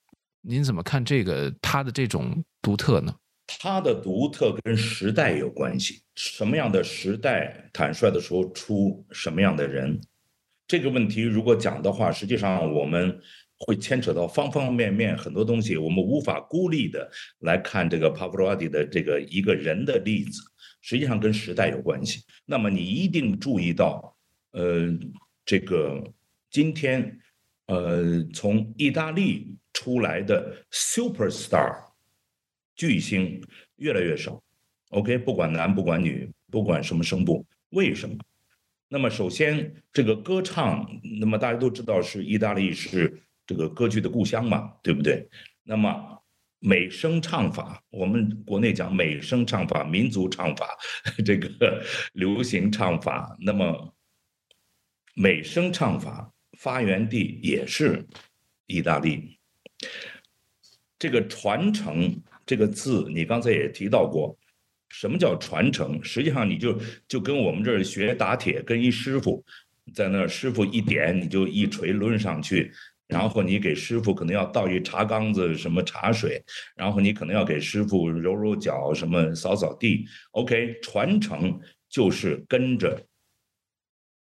[0.41, 3.13] 您怎么看这个他的这种独特呢？
[3.45, 9.99] 他的独特跟时代有关系，什么样的时代，坦率的说，出什么样的人。
[10.67, 13.19] 这个问题如果讲的话，实际上我们
[13.59, 17.09] 会牵扯到方方面面很多东西，我们无法孤立的
[17.39, 20.41] 来看这个帕布罗蒂的这个一个人的例子，
[20.81, 22.23] 实际上跟时代有关系。
[22.45, 24.15] 那么你一定注意到，
[24.51, 24.87] 呃，
[25.45, 26.01] 这个
[26.49, 27.19] 今天，
[27.67, 31.75] 呃，从意大利出来的 super star
[32.75, 33.41] 巨星
[33.75, 34.41] 越来越少。
[34.89, 38.15] OK，不管男不管女，不管什么声部，为什么？
[38.87, 45.27] 那么首先，这个歌唱，那么大家都知道是意大利是这个歌剧的故乡嘛，对不对？
[45.63, 46.23] 那么
[46.59, 50.69] 美声唱法，我们国内讲美声唱法、民族唱法，
[51.25, 51.83] 这个
[52.13, 53.93] 流行唱法，那么
[55.15, 58.05] 美声唱法发源地也是
[58.65, 59.37] 意大利。
[60.99, 64.37] 这个传承这个字，你刚才也提到过。
[64.89, 66.01] 什么叫传承？
[66.01, 69.43] 实际上，你就就跟我们这儿学打铁，跟一师傅
[69.93, 72.71] 在那儿，师傅一点，你就一锤抡上去，
[73.05, 76.41] 然后你给师傅可能要倒一茶缸子什么茶水，
[76.73, 80.07] 然后你可能要给师傅揉揉脚，什么扫扫地。
[80.31, 83.05] OK，传承就是跟着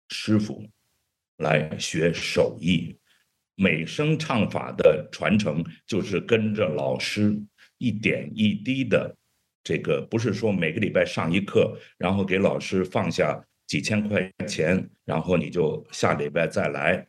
[0.08, 0.68] 师傅
[1.38, 2.96] 来学手艺，
[3.54, 7.38] 美声唱法的传承就是跟着老师
[7.78, 9.14] 一点一滴的。
[9.62, 17.04] 这个不是说每个礼拜上一课，然后给老师放下几千块钱，然后你就下礼拜再来，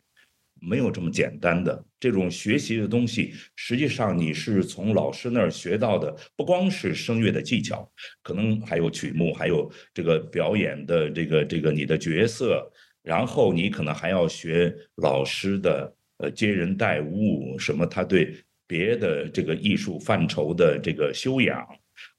[0.60, 1.84] 没有这么简单的。
[2.00, 7.88] 这种学习的东西，实际上你是从老师那儿学到的，不光是声乐的技巧，
[8.22, 12.68] 可能还有曲目，还有这个表演的这个这个你的角色，
[13.08, 18.34] 然后你可能还要学老师的呃接人待物，什么他对
[18.66, 21.66] 别的这个艺术范畴的这个修养。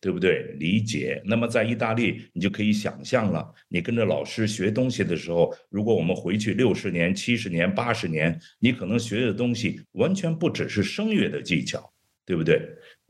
[0.01, 0.43] 对不对？
[0.59, 1.21] 理解。
[1.23, 3.49] 那么在意大利，你就可以想象了。
[3.69, 11.81] 你跟着老师学东西的时候，如果我们回去六十年、七十年、八十年，你可能学的东西完全不只是声乐的技巧，
[12.25, 12.61] 对不对？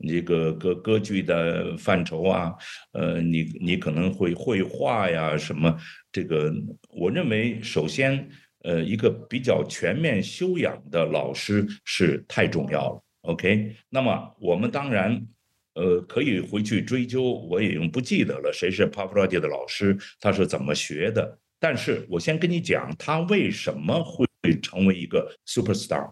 [0.06, 2.54] 这个歌歌剧的范畴啊，
[2.92, 5.76] 呃，你你可能会绘画呀什么。
[6.12, 6.52] 这个
[6.88, 8.28] 我认为，首先，
[8.62, 13.02] 呃，一个比较全面修养的老师是太重要了。
[13.22, 15.26] OK，那么我们当然。
[15.74, 21.38] 呃，可以回去追究，我也用不记得了，谁是 p a v l o t i 的老师，他是怎么学的？
[21.60, 24.26] 但是我先跟你讲，他为什么会
[24.60, 26.10] 成为一个 super star，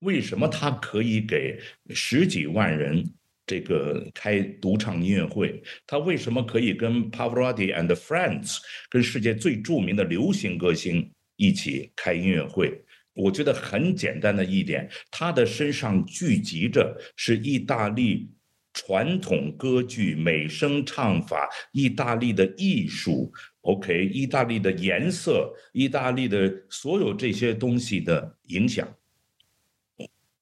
[0.00, 3.04] 为什么他可以给十几万人
[3.46, 5.62] 这个开独唱音乐会？
[5.86, 8.58] 他为什么可以跟 Pavarotti and Friends，
[8.90, 12.72] 跟世界最著名的流行歌星一起开音乐会？
[13.14, 18.30] 我觉得很简单的一点，他的身上聚集着是意大利。
[18.76, 28.92] 传统歌剧、美声唱法、意大利的艺术，OK，意大利的颜色、意大利的所有这些东西的影响，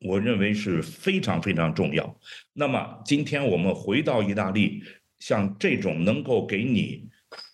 [0.04, 2.18] 我认为是非常非常重要。
[2.52, 4.82] 那么今天我们回到意大利，
[5.18, 7.08] 像这种能够给你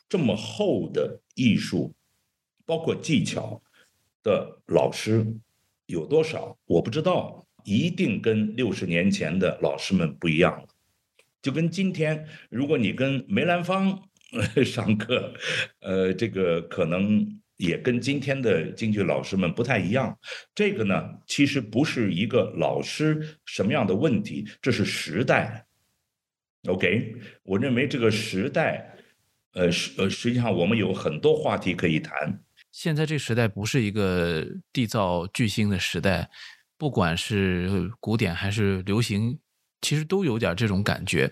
[0.08, 1.94] 这么厚的艺术，
[2.64, 3.62] 包括技巧
[4.22, 5.26] 的老师
[5.86, 6.56] 有多少？
[6.66, 7.44] 我不知道。
[7.64, 10.68] 一定跟六十年前的老师们不一样了，
[11.42, 14.08] 就跟今天，如果你跟梅兰芳
[14.64, 15.34] 上课，
[15.80, 20.18] 呃，这个可能也跟今天的京剧老师们不太一样。
[20.54, 20.94] 这个呢，
[21.26, 25.66] 其实不是一个老师什么样的问题，这是时代。
[26.66, 28.96] OK，我认为这个时代，
[29.52, 32.42] 呃，实呃，实际上我们有很多话题可以谈。
[32.72, 36.30] 现在这个时代不是一个缔造巨星的时代。
[36.80, 39.36] 不管是古典还是流行，
[39.80, 41.28] 其实都有点这种感觉。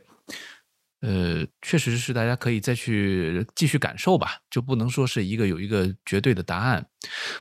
[1.00, 6.86] 呃，确实是大家可以再去继续感受吧，就不能说是一个有一个绝对的答案。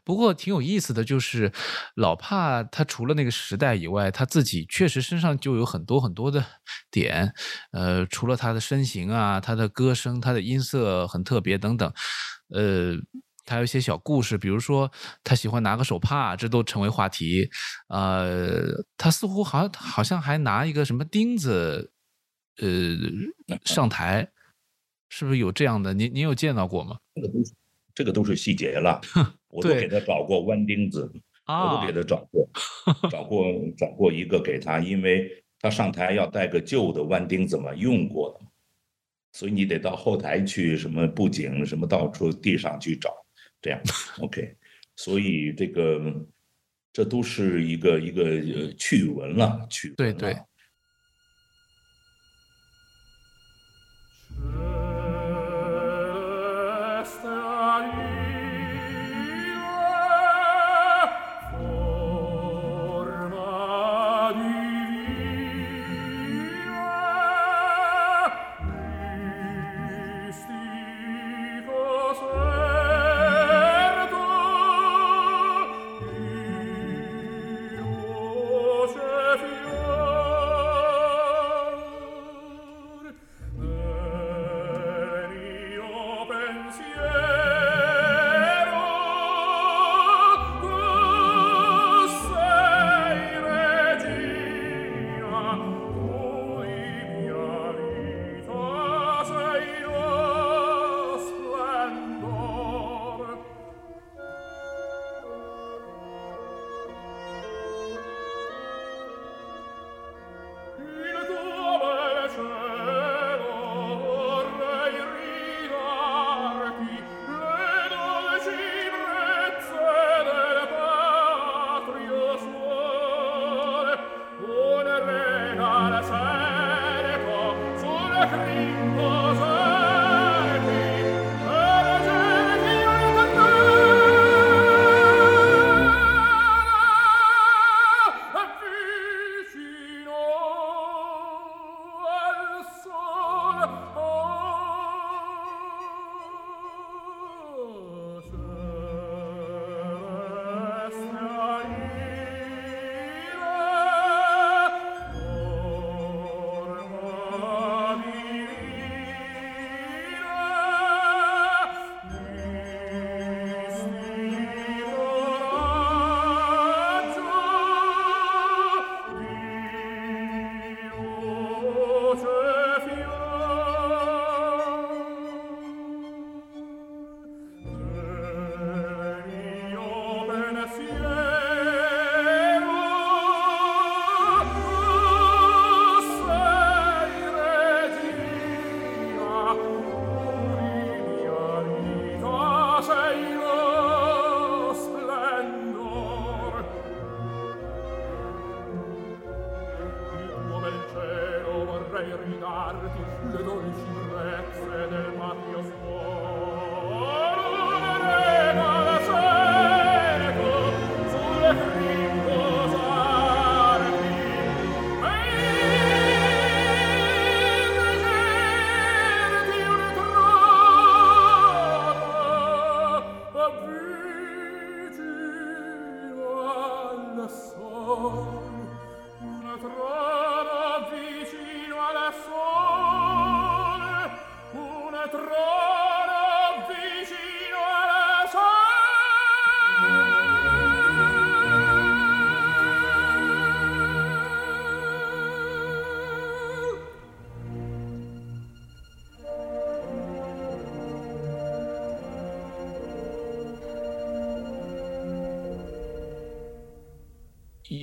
[0.04, 1.52] 不过挺有意思的就是，
[1.96, 6.44] 老帕他除了那个时代以外，他自己确实身上就有很多很多的
[6.92, 7.34] 点。
[7.72, 11.92] 呃，除了他的身形啊，他的歌声，他的音色很特别等等。
[12.50, 12.96] 呃。
[13.48, 14.92] 他有一些小故事，比如说
[15.24, 17.48] 他喜欢拿个手帕，这都成为话题。
[17.90, 18.64] 呃，
[18.98, 21.92] 他似乎好像好像还拿一个什么钉子，
[22.62, 24.28] 呃，上台，
[25.10, 25.94] 是不是有这样的？
[25.94, 26.98] 您您有见到过吗？
[27.16, 27.54] 这个都是
[27.94, 29.00] 这个都是细节了，
[29.50, 31.10] 我都给他找过弯钉子，
[31.48, 32.50] 我啊都给他找过，
[33.10, 33.46] 找过
[33.78, 38.46] 找过一个给他，因为他上台要带个旧的弯钉子嘛，用过的，
[39.34, 43.14] 所以你得到后台去，什么布景什么到处地上去找，
[43.62, 43.82] 这样
[44.20, 44.56] OK，
[44.96, 46.26] 所以这个
[46.92, 50.38] 这都是一个一个呃趣闻了，趣闻对对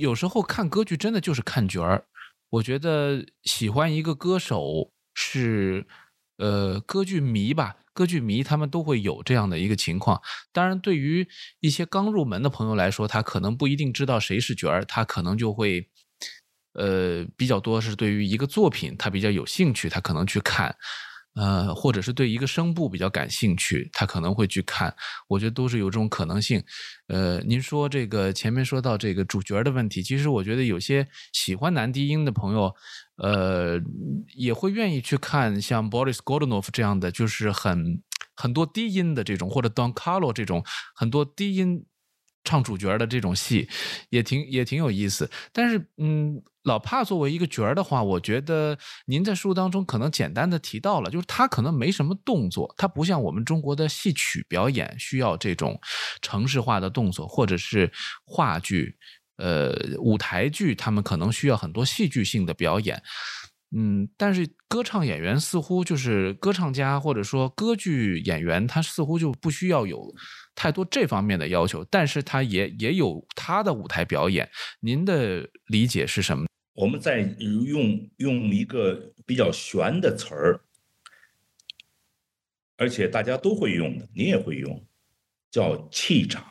[0.03, 2.05] 有时候看歌剧真的就是看角儿。
[2.49, 5.87] 我觉得喜欢一个歌手是，
[6.37, 10.21] 呃，歌剧迷吧，歌剧迷他们都会有这样的一个情况。
[10.51, 11.25] 当然，对于
[11.61, 15.89] 一些刚入门的朋友来说，他可能不一定知道谁是角儿，他可能就会，
[16.73, 20.75] 呃，比较多是对于一个作品他比较有兴趣，他可能去看。
[21.35, 24.95] 呃，或者是对一个声部比较感兴趣，他可能会去看，
[25.27, 26.63] 我觉得都是有这种可能性。
[27.07, 32.73] 呃，您说这个前面说到这个主角的问题，其实我觉得有些喜欢男低音的朋友，
[33.17, 33.79] 呃，
[34.35, 38.01] 也会愿意去看像 Boris Godunov 这样的，就是很
[38.35, 40.63] 很多低音的这种，或者 Don Carlo 这种
[40.95, 41.85] 很多低音
[42.43, 43.67] 唱主角的这种戏，
[44.09, 45.29] 也挺也挺有意思。
[45.51, 55.79] 但是，嗯，老帕作为一个角儿的话，我觉得您在书当中可能简单的提到了，就是他可能没什么动作，他不像我们中国的戏曲表演需要这种
[56.21, 57.91] 城市化的动作，或者是
[58.25, 58.95] 话剧、
[59.37, 63.01] 呃舞台剧，他们可能需要很多戏剧性的表演。
[63.75, 70.13] 嗯，但是歌唱演员似乎就是歌唱家或者说歌剧演员，他似乎就不需要有
[70.53, 74.47] 太多这方面的要求，但是他也也有他的舞台表演。
[74.79, 76.45] 您的理解是什么？
[76.73, 80.61] 我们在用用一个比较玄的词儿，
[82.77, 84.83] 而且大家都会用的，你也会用，
[85.51, 86.43] 叫气场。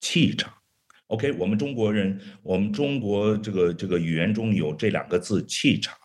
[0.00, 0.52] 气场
[1.08, 5.96] ，OK，我们中国人，我们中国这个这个语言中有这两个字气场。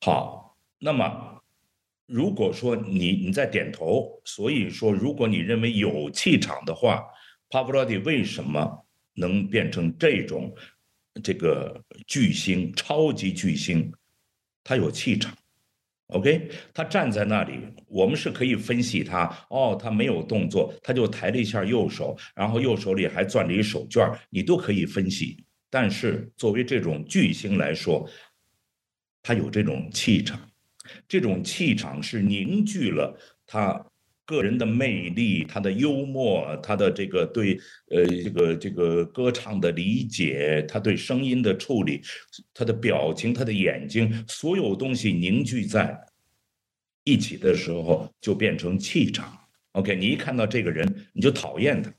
[0.00, 1.42] 好，那么
[2.06, 7.04] 如果说你你在点头，所以说如果你认为有气场的话，
[7.48, 10.54] 帕布罗蒂为什么能变成这种
[11.22, 13.92] 这个巨星、超级巨星？
[14.62, 15.36] 他有气场。
[16.08, 19.24] OK，他站在那里，我们是可以分析他。
[19.48, 25.44] 哦，他没有动作，他就抬了一下右手，然后右手里还攥着一手绢你都可以分析。
[25.70, 28.08] 但是作为这种巨星来说，
[29.22, 30.50] 他有这种气场，
[31.06, 33.86] 这种气场是凝聚了他
[34.30, 37.58] 个人的魅力、他的幽默、他的这个对
[37.90, 42.00] 呃这个这个歌唱的理解、他对声音的处理、
[42.54, 45.98] 他的表情、他的眼睛，所有东西凝聚在
[47.02, 49.36] 一起的时候，就变成气场。
[49.72, 51.92] OK，你一看到这个人，你就讨厌他，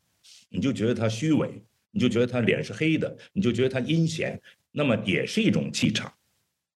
[0.50, 1.50] 你就觉得他虚伪，
[1.92, 6.14] 你就觉得他脸是黑的，你就觉得他阴险，那么也是一种气场。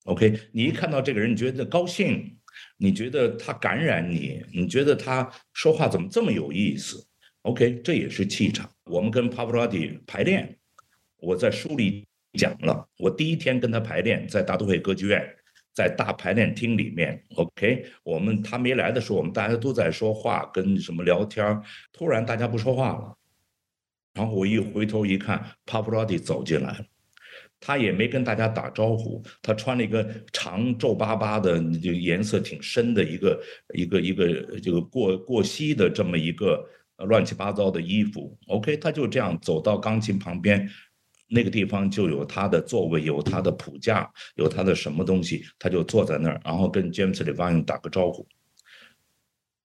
[0.04, 2.38] OK，你一看到这个人，你觉得高兴，
[2.78, 7.06] 你觉得他感染你，你觉得他说话怎么这么有意思
[7.44, 8.70] ？OK，这也是气场。
[8.86, 10.58] 我们跟帕布罗蒂排练，
[11.18, 15.24] 我在书里讲了，我第一天跟他排练在大都会歌剧院，
[15.74, 17.24] 在大排练厅里面。
[17.36, 21.62] OK，我们他没来的时候，我们大家都在说话，跟什么聊天
[21.94, 23.18] 突然大家不说话了，
[24.14, 26.86] 然后我一回头一看，帕布罗蒂走进来了。
[27.60, 33.42] 他也没跟大家打招呼，他穿了一个长皱巴巴的，就颜色挺深的一个
[33.74, 36.64] 一个一个这个过过膝的这么一个
[37.08, 38.38] 乱七八糟的衣服。
[38.48, 40.70] OK，他就这样走到钢琴旁边，
[41.28, 48.28] 那个地方就有他的座位，有他的谱架，有他的什么东西，他就坐在那儿，然后跟 James Levine 打个招呼。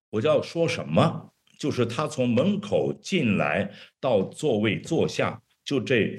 [0.09, 1.33] 我要说什么？
[1.59, 3.71] 就是他从门口进来
[4.01, 6.19] 到座位坐下，就这。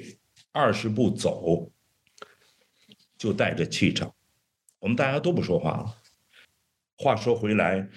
[0.53, 1.71] 二十步走，
[3.17, 4.13] 就带着气场，
[4.79, 5.97] 我们大家都不说话了。
[6.97, 7.87] 话说回来，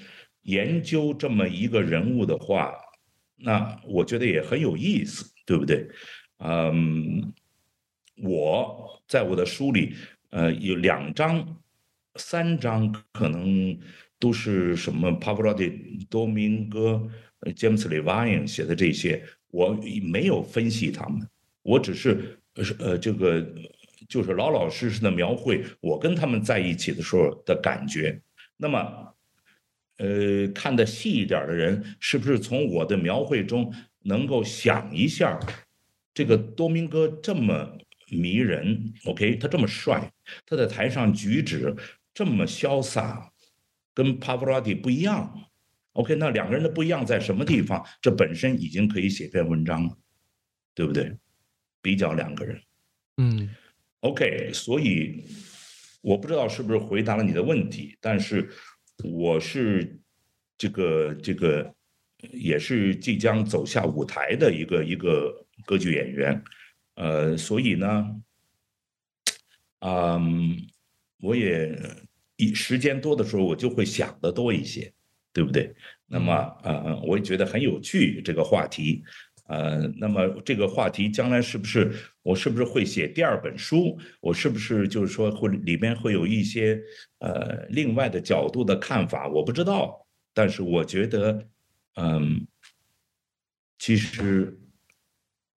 [0.42, 2.72] 研究这么一个人物的话，
[3.34, 5.88] 那我觉得也很有意思，对不对？
[6.38, 7.32] 嗯，
[8.22, 9.96] 我在我的书里，
[10.30, 11.61] 呃，有两章、
[12.14, 13.76] 三章，可能
[14.20, 17.11] 都是什么 Pavarotti、多明戈、
[17.57, 21.28] 詹姆斯·里瓦因写的这些，我没有分析他们，
[21.62, 22.38] 我只是。
[22.62, 23.44] 是呃，这个
[24.09, 28.20] 就是老老实实的描绘我跟他们在一起的时候的感觉。
[28.57, 29.14] 那么，
[29.96, 35.40] 呃，看的细一点的人，是不是从我的描绘中能够想一下，
[36.12, 37.76] 这个多明戈这么
[38.09, 40.12] 迷人？OK，他这么帅，
[40.46, 41.74] 他在台上举止
[42.12, 43.32] 这么潇洒，
[43.92, 45.50] 跟帕布拉蒂不一样。
[45.94, 47.84] OK，那两个人的不一样在什么地方？
[48.00, 49.96] 这本身已经可以写篇文章了，
[50.74, 51.16] 对不对？
[51.85, 52.62] 比较两个人，
[53.18, 53.51] 嗯
[54.01, 55.22] ，OK，所以
[56.01, 58.49] 我不知道是不是回答了你的问题，但是
[59.05, 60.01] 我是
[60.57, 61.74] 这个这个
[62.32, 66.43] 也是即将走下舞台的一个一个歌剧演员，
[66.95, 68.16] 呃，所以呢，
[69.80, 70.57] 嗯，
[71.18, 71.78] 我也
[72.37, 74.91] 一时间多的时候，我就会想的多一些，
[75.35, 75.74] 对不对？
[76.07, 76.32] 那么
[76.62, 79.05] 呃，我也觉得很有趣这个话题。
[79.47, 83.99] 呃，那么这个话题将来是不是我是不是会写第二本书？
[84.20, 86.80] 我是不是就是说会里面会有一些
[87.18, 89.28] 呃另外的角度的看法？
[89.28, 91.47] 我不知道，但是我觉得，
[91.97, 92.47] 嗯，
[93.78, 94.59] 其实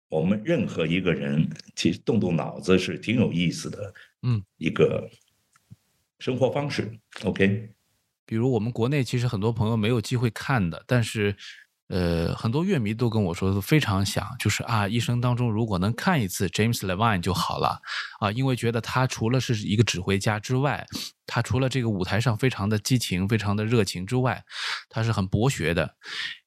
[0.09, 5.09] 我们任何一个人其实动动脑子是挺有意思的，嗯，一个
[6.19, 6.91] 生活方式。
[7.23, 7.69] OK，
[8.25, 11.33] 比如我们国内其实很多朋友没有机会看的，但是。
[11.89, 17.79] 呃，很多乐迷都跟我说，都非常想，就是啊，一生当中如果能看一次 James Levine 就好了
[18.19, 20.85] 啊，因为觉得他除了是一个指挥家之外，
[21.25, 24.43] 他除了这个舞台上非常的激情、非常的热情之外，
[24.89, 25.95] 他是很博学的。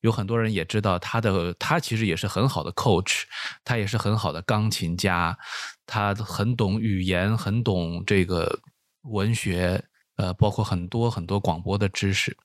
[0.00, 3.22] 有很多人也知道他的，他其实也是很好的 coach，
[3.64, 5.38] 他也是很好的钢琴家，
[5.86, 8.60] 他很懂语言，很懂这个
[9.02, 9.82] 文学，
[10.16, 12.36] 呃，包括很多很多广播的知识。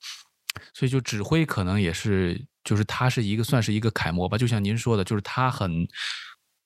[0.73, 4.37] 所以就指挥可能也是，就是他是一个算是一个楷模吧。
[4.37, 5.87] 就像您说的，就是他很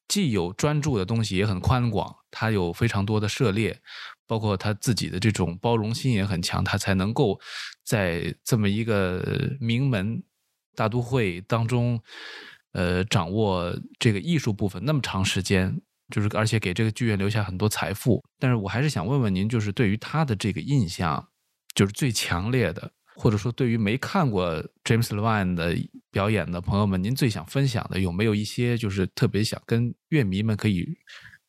[0.08, 3.80] 既有专注的东西，也很宽广，他有非常多的涉猎。
[4.26, 7.39] 包括他自己的这种包容心也很强，他才能够
[7.84, 9.26] 在这么一个
[9.60, 10.22] 名门
[10.76, 12.00] 大都会当中，
[12.74, 15.82] 呃，掌握这个艺术部分那么长时间，
[16.14, 18.24] 就是而且给这个剧院留下很多财富。
[18.38, 21.28] 但是我还是想问问您，就是对于他的这个印象，
[21.74, 22.91] 就是最强烈的，
[23.22, 25.76] 或者说对于没看过 James Levine 的
[26.09, 30.88] 表演的朋友们，您最想分享的有没有一些就是特别想跟乐迷们可以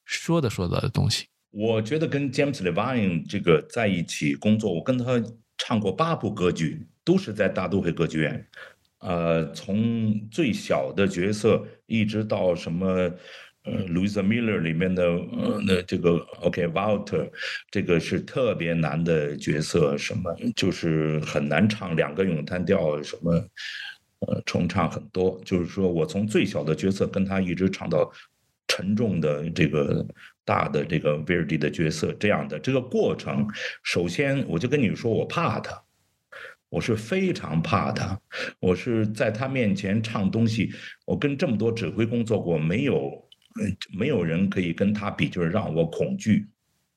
[0.05, 1.27] 说的说的东西？
[1.53, 5.23] 我觉得跟 James Levine 这个在一起工作，我跟他
[5.59, 8.49] 唱过八部歌剧，都是在大都会歌剧院。
[8.99, 13.09] 呃，从最小的角色一直到什么，
[13.65, 17.31] 呃，Louisa Miller 里面的呃那这个 OK，Walter，
[17.71, 23.33] 这个是特别难的角色，什么就是很难唱两个咏叹调，什么
[24.21, 25.41] 呃重唱很多。
[25.45, 28.11] 就是说我从最小的角色跟他一直唱到
[28.69, 30.07] 沉重的这个。
[30.43, 33.47] 大的这个 Verdi 的角色，这样的这个过程，
[33.85, 35.81] 首先我就跟你说，我怕他，
[36.69, 38.19] 我是非常怕他，
[38.59, 40.73] 我是在他面前唱东西，
[41.07, 43.29] 我跟这么多指挥工作过，没有，
[43.93, 46.47] 没有人可以跟他比，就是让我恐惧。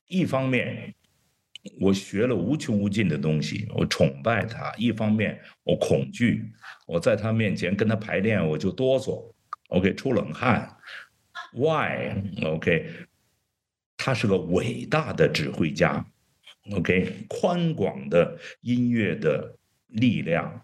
[0.06, 0.94] 一方面，
[1.80, 6.52] 我学了无穷无尽的东西，我崇拜他；一方面，我恐惧，
[6.86, 9.32] 我在他面前跟他排练，我就哆嗦
[9.68, 10.76] ，OK，出冷汗
[11.54, 12.90] ，Why？OK。
[13.96, 16.04] 他是个伟大的指挥家
[16.72, 20.62] ，OK，宽广的音乐的力量，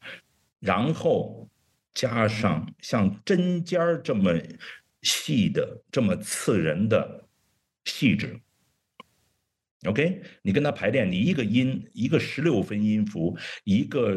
[0.59, 1.49] 然后
[1.95, 4.35] 加上像针尖儿这么
[5.03, 7.29] 细的、这么刺人的
[7.85, 8.39] 细致
[9.87, 14.17] ，OK，你跟他排练，你一个音，一个十六分音符，一个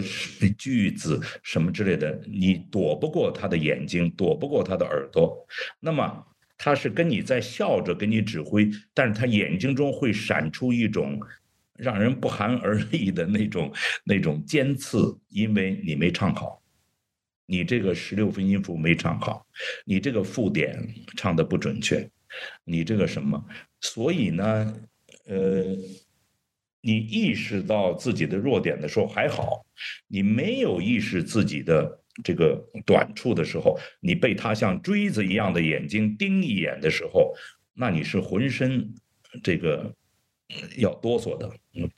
[0.58, 5.46] 句子什么之类的，你躲不过他的眼睛，躲不过他的耳朵，
[5.80, 6.28] 那么。
[6.56, 11.20] 他是跟你在笑着给你指挥，但是他眼睛中会闪出一种
[11.76, 13.74] 让人不寒而栗的那种
[14.06, 16.63] 那种尖刺，因为你没唱好，
[17.46, 19.46] 你这个十六分音符没唱好，
[19.86, 20.88] 你这个附点
[21.18, 22.10] 唱的不准确，
[22.64, 23.44] 你这个什么，
[23.82, 24.74] 所以呢，
[25.26, 25.76] 呃，
[26.82, 29.66] 你意识到自己的弱点的时候还好，
[30.08, 32.00] 你没有意识自己的。
[32.24, 37.34] 这个短处的时候，你被他像锥子一样的眼睛盯一眼的时候，
[37.74, 38.94] 那你是浑身
[39.42, 39.92] 这个
[40.78, 41.52] 要哆嗦的。
[41.74, 41.90] 嗯，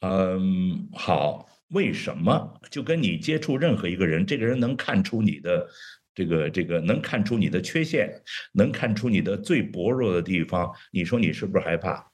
[0.00, 2.60] 嗯，好，为什么？
[2.70, 5.68] 就跟你接触任何一个人，这个人能看出你的
[6.14, 8.10] 这个这个，能看出你的缺陷，
[8.52, 12.10] 能看出你的最薄弱的地方，你说你是不是害怕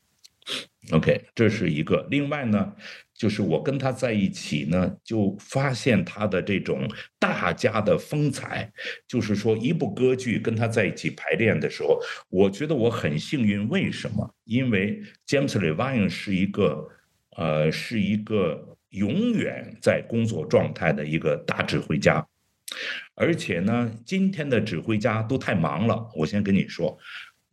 [0.90, 2.06] ？OK，这是一个。
[2.10, 2.72] 另外呢？
[3.14, 6.90] 就是我跟他在一起呢，就发现他的这种
[7.20, 8.68] 大家的风采。
[9.06, 13.68] 就是说，一部歌剧跟他在一起排练的时候，我觉得我很幸运。
[13.68, 14.34] 为什么？
[14.42, 16.88] 因为 James Levine 是一个，
[17.36, 22.26] 呃，是一个永远在工作状态的一个大指挥家。
[23.14, 26.08] 而且呢，今天的指挥家都太忙了。
[26.16, 26.98] 我先跟你说，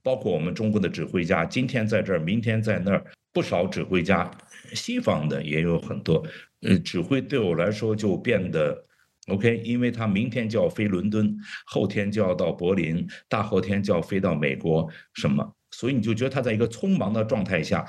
[0.02, 4.32] 包括我们中国的指挥家，今天在这儿，明天在那儿，不少指挥家。
[4.74, 6.26] 西方的也有很多，
[6.62, 8.86] 呃，指挥对我来说就变得
[9.28, 11.36] OK，因为他明天就要飞伦敦，
[11.66, 15.56] 后天就要到柏林，大后天就要飞到美国，什么？
[15.72, 17.86] 所以你就觉得他在一个匆忙的状态下，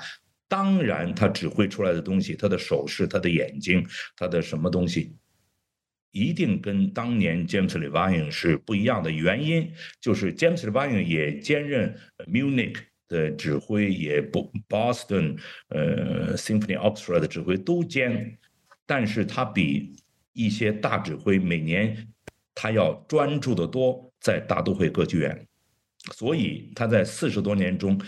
[0.51, 3.87] 当然他指挥出来的东西，他的手势，他的眼睛，
[4.17, 5.15] 他的什么东西，
[6.11, 9.09] 一定跟当年 James Levine 是不一样的。
[9.09, 9.71] 原因
[10.01, 11.95] 就是 James Levine 也兼任
[12.27, 12.75] Munich。
[13.11, 15.37] 的指挥也不，Boston，
[15.67, 18.37] 呃，Symphony Orchestra 的指挥都兼，
[18.85, 19.97] 但是他比
[20.31, 22.07] 一些大指挥每年
[22.55, 25.45] 他要专注的多，在大都会歌剧院，
[26.13, 27.99] 所以他在四十多年中，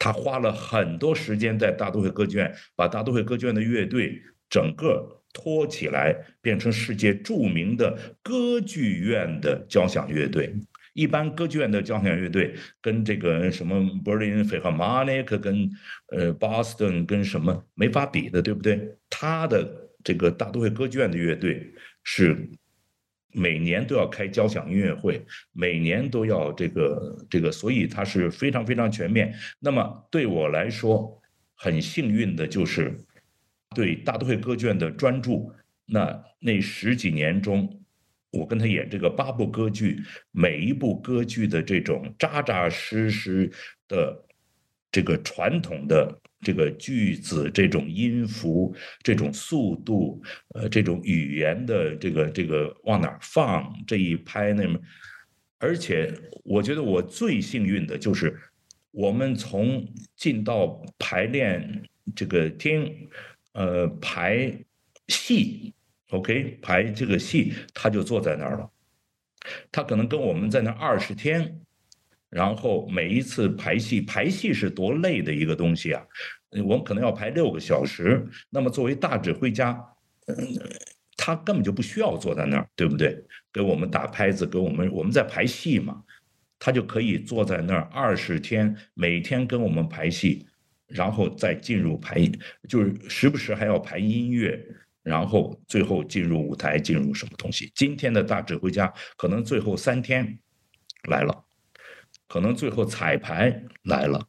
[0.00, 10.52] 他花了很多时间在大都会歌剧院，把大都会歌剧院的乐队整个托起来，变成世界著名的歌剧院的交响乐队。
[10.94, 15.70] 一般歌剧院的交响乐队跟这个什么 Berlin Philharmonic 跟
[16.08, 18.96] 呃 Boston 跟什么没法比的，对不对？
[19.08, 19.70] 他的
[20.02, 21.72] 这个大都会歌剧院的乐队
[22.02, 22.50] 是
[23.32, 29.34] 每年都要开交响音乐会，每年都要这个这个，所以它是非常非常全面。
[29.58, 31.20] 那么对我来说，
[31.54, 32.96] 很幸运的就是
[33.74, 35.52] 对大都会歌剧院的专注。
[35.86, 37.82] 那那十几年中，
[38.30, 40.00] 我跟他演这个八部歌剧，
[40.30, 43.50] 每一部歌剧的这种扎扎实实
[43.88, 44.24] 的
[44.92, 46.19] 这个传统的。
[46.40, 50.22] 这个句子、这种音符、这种速度，
[50.54, 54.80] 呃，这种语言的这个这个往哪放这一拍那么，
[55.58, 56.12] 而且
[56.42, 58.34] 我觉得我最幸运的就是，
[58.90, 59.86] 我们从
[60.16, 61.82] 进到排练
[62.16, 63.08] 这个厅，
[63.52, 64.52] 呃，排
[65.08, 65.74] 戏
[66.08, 68.70] ，OK，排这个戏，他就坐在那儿了，
[69.70, 71.60] 他可能跟我们在那二十天。
[72.30, 76.02] 然后每一次排戏，排戏是多累的一个东西啊！
[76.64, 78.24] 我们可能要排六个小时。
[78.48, 79.78] 那么作为大指挥家，
[81.16, 83.20] 他根本就不需要坐在那儿，对不对？
[83.52, 86.02] 给我们打拍子，给我们我们在排戏嘛，
[86.58, 90.46] 他就可以坐在那儿二十天，每天跟我们排戏，
[90.86, 92.24] 然后再进入排，
[92.68, 94.56] 就是时不时还要排音乐，
[95.02, 97.72] 然后最后进入舞台，进入什么东西？
[97.74, 100.38] 今天的大指挥家可能最后三天
[101.08, 101.44] 来了。
[102.30, 104.24] 可能最后彩排来了，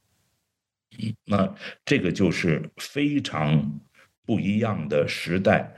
[1.23, 3.79] 那这个就是非常
[4.25, 5.71] 不一样的时代，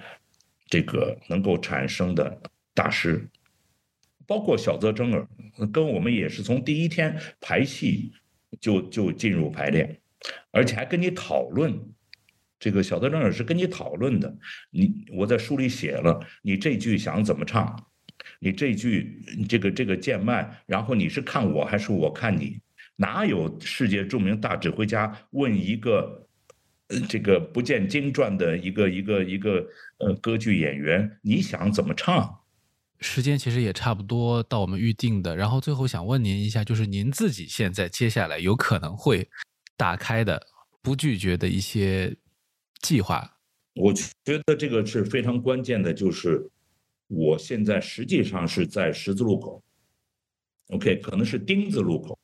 [0.67, 2.41] 这个能够产生的
[2.73, 3.29] 大师，
[4.25, 5.27] 包括小泽征尔，
[5.73, 8.13] 跟我们也是从第一天排戏
[8.61, 9.99] 就就进入排练，
[10.51, 11.77] 而且还跟你讨论，
[12.57, 14.33] 这个小泽征尔是跟你讨论的，
[14.71, 17.85] 你我在书里写了，你这句想怎么唱。
[18.43, 22.59] 你这句这个这个贱卖，然后你是看我还是我看你？
[22.97, 26.27] 哪有世界著名大指挥家问一个
[27.07, 29.65] 这个不见经传的一个一个一个
[29.99, 32.41] 呃歌剧演员，你想怎么唱？
[32.99, 39.27] 时间其实也差不多到我们预定的，然后最后想问您一下，就是您自己现在接下来有可能会
[39.77, 40.45] 打开的、
[40.81, 42.15] 不拒绝的一些
[42.81, 43.37] 计划？
[43.75, 46.49] 我觉得这个是非常关键的，就是。
[47.13, 49.61] 我现在实际上是在十字路口
[50.69, 52.17] ，OK，可能是丁字路口，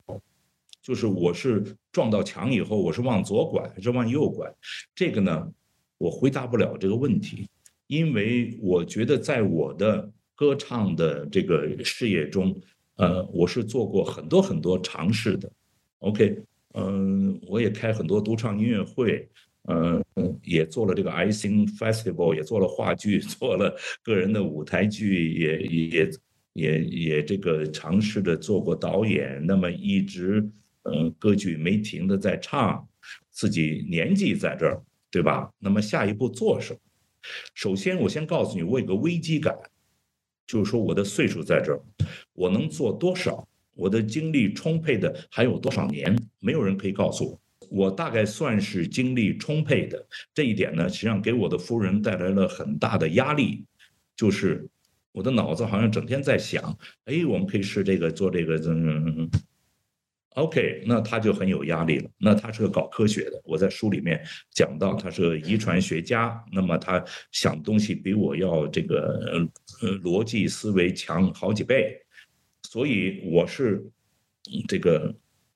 [0.81, 4.51] 就是我是撞到墙以后，我是往左拐还是往右拐？
[4.95, 5.51] 这个呢，
[5.97, 7.47] 我回答不了这个问题，
[7.87, 12.59] 因为我觉得在我的歌唱的这个事业中，
[12.95, 15.51] 呃，我是做过很多很多尝试的
[15.99, 16.41] ，OK，
[16.73, 19.29] 嗯，我也开很多独唱音乐会。
[19.69, 20.03] 嗯，
[20.43, 26.11] 也做了这个 I Sing Festival，也做了话剧， 做了个人的舞台剧，也也
[26.53, 29.45] 也也这个尝试着做过导演。
[29.45, 30.49] 那么一直
[30.83, 32.87] 嗯，歌剧没停的在唱，
[33.29, 35.51] 自己年纪在这儿，对吧？
[35.59, 36.79] 那么下一步做什么？
[37.53, 39.55] 首先，我先告诉你，我有个危机感，
[40.47, 41.79] 就是说我的岁数在这儿，
[42.33, 43.47] 我能做多少？
[43.75, 46.17] 我的精力充沛的还有多少年？
[46.39, 47.39] 没有人可以告诉我。
[47.69, 53.63] 我大概算是精力充沛的，这一点呢，实际上给我的夫人带来了很大的压力，
[54.15, 54.67] 就是
[55.11, 59.29] 我的脑子好像整天在想，哎，我们可以试这个做这个，嗯
[60.35, 62.09] ，OK，那他就很有压力了。
[62.17, 69.49] 那他是个搞科学的，我在书里面讲到他是个遗传学家，那么他想东西比我要这个
[69.81, 71.95] 呃逻辑思维强好几倍，
[72.63, 73.83] 所以我是
[74.67, 75.13] 这个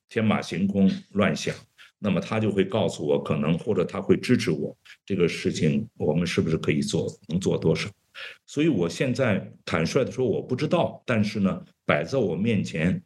[0.10, 1.56] 天马行空乱想。
[2.04, 4.76] 那么他就会告诉我，可能或者他会支持我
[5.06, 7.90] 这个事情，我们是不是可以做，能做多少？
[8.46, 11.02] 所以我现在坦率的说，我不知道。
[11.06, 13.02] 但是呢，摆在我面前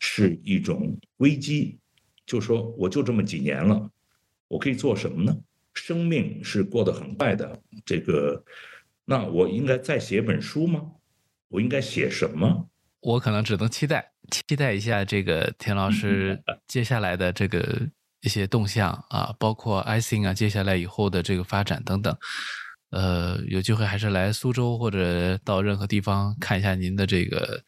[0.00, 1.78] 是一种危机，
[2.26, 3.90] 就说我就这么几年了，
[4.48, 5.34] 我可以做什么呢？
[5.72, 8.44] 生命是过得很快的，这个，
[9.06, 10.92] 那我应该再写本书吗？
[11.48, 12.68] 我应该写什么？
[13.00, 16.38] 我可能只能期待，期待一下这个田老师
[16.68, 17.88] 接下来的这个。
[18.22, 22.16] 一些动向啊，包括 i s i n g 啊，接下来以后的这个发展等等，
[22.90, 27.60] 呃，有机会还是来苏州或者到任何地方看一下您的这个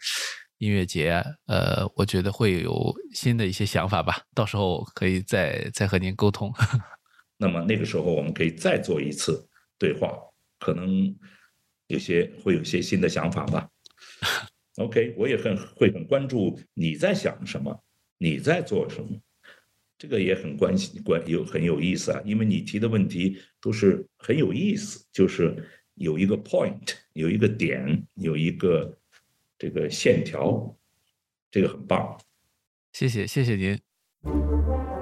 [0.58, 6.52] 音乐节，呃，我觉得会有新的一些想法吧，到时候可以再再和您沟通。
[7.36, 10.16] 那么那个时候我们可以再做一次对话，
[10.60, 11.12] 可能
[11.88, 13.68] 有些会有些新的想法吧。
[14.76, 17.76] OK，我也很会很关注你在想什么，
[18.18, 19.18] 你在做什么。
[19.96, 25.56] 这个也很关心关有很有意思啊，因为你提的问题都是很有意思，就是
[25.94, 28.98] 有一个 point，有一个点，有一个
[29.58, 30.76] 这个线条，
[31.50, 32.20] 这个很棒。
[32.92, 34.93] 谢谢，谢谢您。